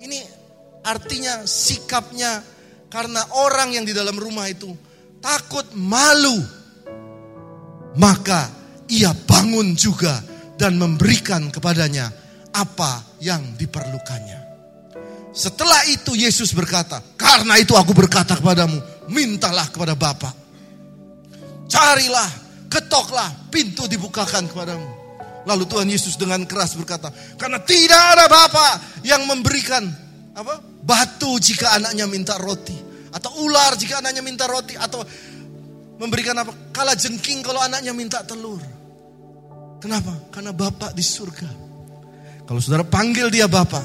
ini 0.00 0.35
artinya 0.86 1.42
sikapnya 1.42 2.40
karena 2.86 3.18
orang 3.42 3.74
yang 3.74 3.82
di 3.82 3.90
dalam 3.90 4.14
rumah 4.14 4.46
itu 4.46 4.70
takut 5.18 5.66
malu. 5.74 6.38
Maka 7.98 8.46
ia 8.86 9.10
bangun 9.10 9.74
juga 9.74 10.20
dan 10.54 10.78
memberikan 10.78 11.50
kepadanya 11.50 12.12
apa 12.54 13.18
yang 13.18 13.56
diperlukannya. 13.58 14.46
Setelah 15.36 15.84
itu 15.92 16.16
Yesus 16.16 16.56
berkata, 16.56 17.02
karena 17.20 17.60
itu 17.60 17.76
aku 17.76 17.92
berkata 17.92 18.36
kepadamu, 18.40 18.80
mintalah 19.12 19.68
kepada 19.68 19.92
Bapa. 19.92 20.32
Carilah, 21.68 22.30
ketoklah, 22.72 23.52
pintu 23.52 23.84
dibukakan 23.84 24.48
kepadamu. 24.48 24.88
Lalu 25.44 25.64
Tuhan 25.68 25.88
Yesus 25.92 26.16
dengan 26.16 26.44
keras 26.48 26.72
berkata, 26.72 27.12
karena 27.36 27.60
tidak 27.60 28.00
ada 28.16 28.26
Bapa 28.32 28.68
yang 29.04 29.28
memberikan 29.28 29.84
apa? 30.32 30.75
Batu 30.86 31.42
jika 31.42 31.74
anaknya 31.74 32.06
minta 32.06 32.38
roti, 32.38 32.78
atau 33.10 33.42
ular 33.42 33.74
jika 33.74 33.98
anaknya 33.98 34.22
minta 34.22 34.46
roti, 34.46 34.78
atau 34.78 35.02
memberikan 35.98 36.38
apa? 36.38 36.70
Kala 36.70 36.94
jengking 36.94 37.42
kalau 37.42 37.58
anaknya 37.58 37.90
minta 37.90 38.22
telur. 38.22 38.62
Kenapa? 39.82 40.30
Karena 40.30 40.54
Bapak 40.54 40.94
di 40.94 41.02
surga. 41.02 41.50
Kalau 42.46 42.62
saudara 42.62 42.86
panggil 42.86 43.26
dia 43.26 43.50
Bapak, 43.50 43.82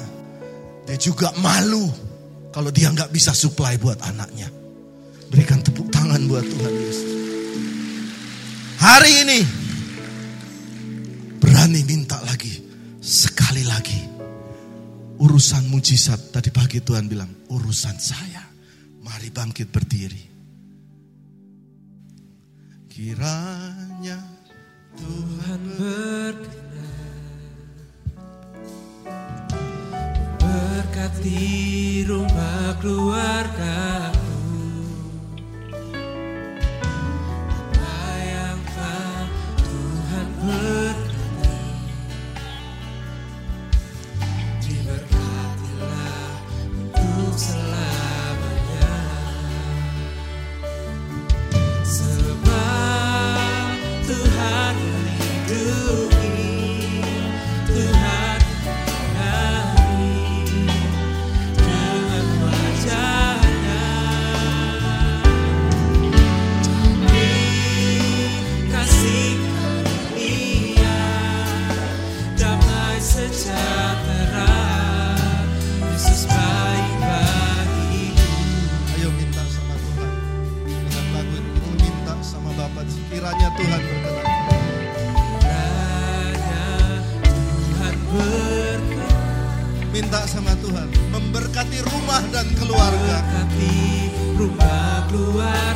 dia 0.85 0.97
juga 1.01 1.33
malu 1.41 1.89
kalau 2.53 2.69
dia 2.69 2.93
nggak 2.93 3.09
bisa 3.09 3.33
supply 3.33 3.81
buat 3.81 3.97
anaknya. 4.05 4.51
Berikan 5.33 5.63
tepuk 5.63 5.89
tangan 5.89 6.21
buat 6.29 6.45
Tuhan 6.45 6.73
Yesus. 6.75 7.11
Hari 8.81 9.11
ini 9.25 9.39
berani 11.41 11.81
minta 11.87 12.19
lagi 12.21 12.61
sekali 13.01 13.63
lagi. 13.65 14.10
Urusan 15.21 15.69
mujizat 15.69 16.33
tadi 16.33 16.49
pagi 16.49 16.81
Tuhan 16.81 17.05
bilang 17.05 17.29
urusan 17.53 17.97
saya. 18.01 18.41
Mari 19.05 19.29
bangkit 19.29 19.69
berdiri. 19.69 20.23
Kiranya 22.89 24.19
Tuhan 24.97 25.61
berkenan 25.77 27.21
berkati 30.41 31.41
rumah 32.03 32.75
keluarga 32.81 34.10
rumah 94.41 95.05
keluar 95.05 95.70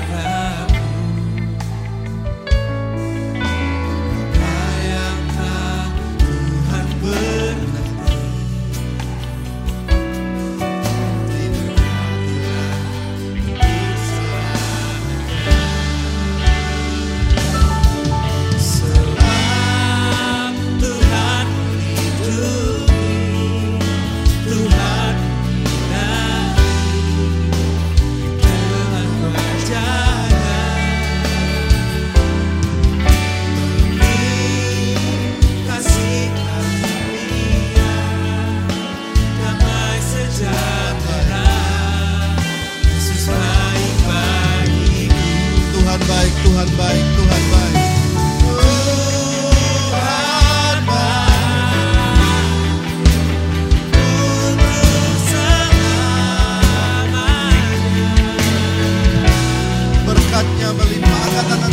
angkat 61.26 61.46
tangan 61.50 61.72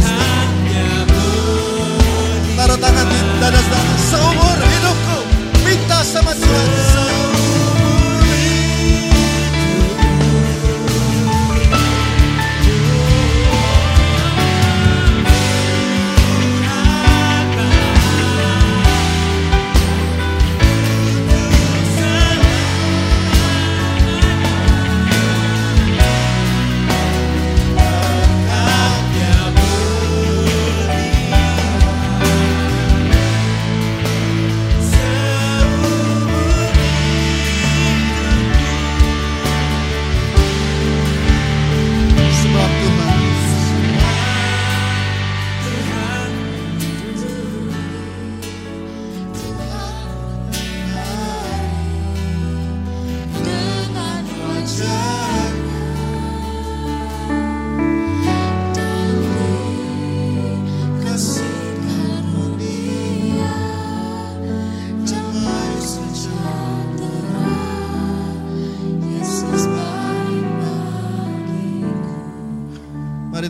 taruh 2.57 2.79
tangan 2.81 3.07
di 3.11 3.19
dada 3.37 3.61
saudara 3.61 3.95
seumur 4.01 4.59
hidupku 4.65 5.19
minta 5.61 5.99
sama 6.01 6.33
Tuhan. 6.33 6.72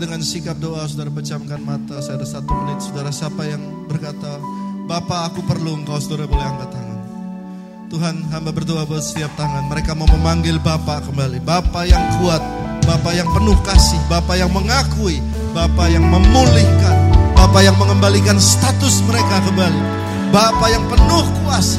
Dengan 0.03 0.19
sikap 0.19 0.59
doa 0.59 0.83
saudara 0.91 1.15
pejamkan 1.15 1.63
mata. 1.63 2.03
Saya 2.03 2.19
ada 2.19 2.27
satu 2.27 2.51
menit 2.51 2.83
saudara. 2.83 3.15
Siapa 3.15 3.47
yang 3.47 3.87
berkata 3.87 4.43
Bapak 4.91 5.31
aku 5.31 5.47
perlu 5.47 5.79
engkau 5.79 5.95
saudara 6.03 6.27
boleh 6.27 6.43
angkat 6.43 6.75
tangan. 6.75 6.99
Tuhan 7.87 8.15
hamba 8.35 8.51
berdoa 8.51 8.83
buat 8.83 8.99
setiap 8.99 9.31
tangan. 9.39 9.71
Mereka 9.71 9.95
mau 9.95 10.11
memanggil 10.11 10.59
Bapak 10.59 11.07
kembali. 11.07 11.39
Bapak 11.47 11.87
yang 11.87 12.03
kuat 12.19 12.43
Bapak 12.83 13.15
yang 13.15 13.31
penuh 13.31 13.55
kasih 13.63 14.01
Bapak 14.11 14.43
yang 14.43 14.51
mengakui 14.51 15.23
Bapak 15.55 15.87
yang 15.95 16.03
memulihkan 16.03 16.97
Bapak 17.39 17.63
yang 17.63 17.79
mengembalikan 17.79 18.43
status 18.43 19.07
mereka 19.07 19.39
kembali. 19.47 19.83
Bapak 20.35 20.67
yang 20.67 20.83
penuh 20.91 21.25
kuasa. 21.47 21.79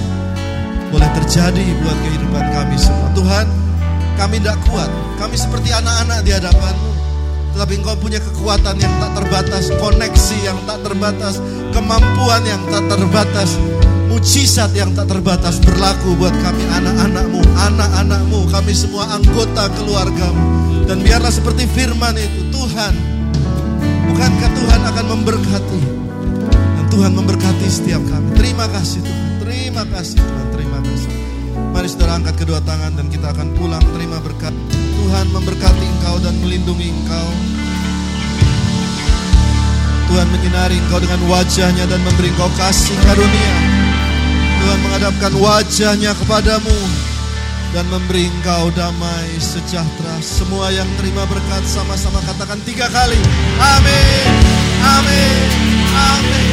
Boleh 0.95 1.11
terjadi 1.19 1.65
buat 1.83 1.97
kehidupan 2.07 2.45
kami 2.55 2.75
semua. 2.79 3.11
Tuhan 3.11 3.45
kami 4.15 4.39
tidak 4.39 4.55
kuat. 4.71 4.87
Kami 5.19 5.35
seperti 5.35 5.75
anak-anak 5.75 6.23
di 6.23 6.31
hadapanmu 6.31 6.92
tetapi 7.53 7.73
engkau 7.79 7.95
punya 7.95 8.17
kekuatan 8.17 8.75
yang 8.81 8.93
tak 8.97 9.13
terbatas, 9.13 9.69
koneksi 9.77 10.37
yang 10.41 10.57
tak 10.65 10.81
terbatas, 10.81 11.37
kemampuan 11.69 12.41
yang 12.49 12.61
tak 12.73 12.83
terbatas, 12.89 13.61
mujizat 14.09 14.73
yang 14.73 14.89
tak 14.97 15.05
terbatas 15.05 15.61
berlaku 15.61 16.17
buat 16.17 16.33
kami 16.41 16.65
anak-anakmu, 16.73 17.41
anak-anakmu, 17.53 18.49
kami 18.49 18.73
semua 18.73 19.05
anggota 19.13 19.69
keluargamu. 19.77 20.41
Dan 20.89 21.05
biarlah 21.05 21.31
seperti 21.31 21.69
firman 21.69 22.17
itu, 22.17 22.41
Tuhan, 22.49 22.93
bukankah 24.11 24.49
Tuhan 24.57 24.81
akan 24.89 25.05
memberkati? 25.17 25.81
Dan 26.51 26.85
Tuhan 26.89 27.11
memberkati 27.13 27.67
setiap 27.69 28.01
kami. 28.09 28.33
Terima 28.33 28.65
kasih 28.67 28.99
Tuhan, 29.05 29.29
terima 29.45 29.83
kasih 29.93 30.17
Tuhan, 30.19 30.47
terima 30.57 30.79
kasih. 30.81 31.02
Angkat 32.13 32.45
kedua 32.45 32.61
tangan 32.61 32.93
dan 32.93 33.09
kita 33.09 33.33
akan 33.33 33.57
pulang 33.57 33.81
terima 33.97 34.21
berkat. 34.21 34.53
Tuhan 34.69 35.33
memberkati 35.33 35.81
engkau 35.97 36.21
dan 36.21 36.37
melindungi 36.45 36.93
engkau. 36.93 37.29
Tuhan 40.13 40.29
menyinari 40.29 40.77
engkau 40.77 41.01
dengan 41.01 41.25
wajahnya 41.25 41.89
dan 41.89 41.97
memberi 42.05 42.29
engkau 42.29 42.53
kasih 42.53 42.93
karunia. 43.01 43.55
Tuhan 44.61 44.79
menghadapkan 44.85 45.33
wajahnya 45.41 46.13
kepadamu 46.21 46.77
dan 47.73 47.89
memberi 47.89 48.29
engkau 48.29 48.69
damai 48.77 49.33
sejahtera. 49.41 50.21
Semua 50.21 50.69
yang 50.69 50.87
terima 51.01 51.25
berkat 51.25 51.65
sama-sama 51.65 52.21
katakan 52.29 52.61
tiga 52.61 52.93
kali. 52.93 53.17
Amin, 53.57 54.29
amin, 54.85 55.49
amin. 55.97 56.52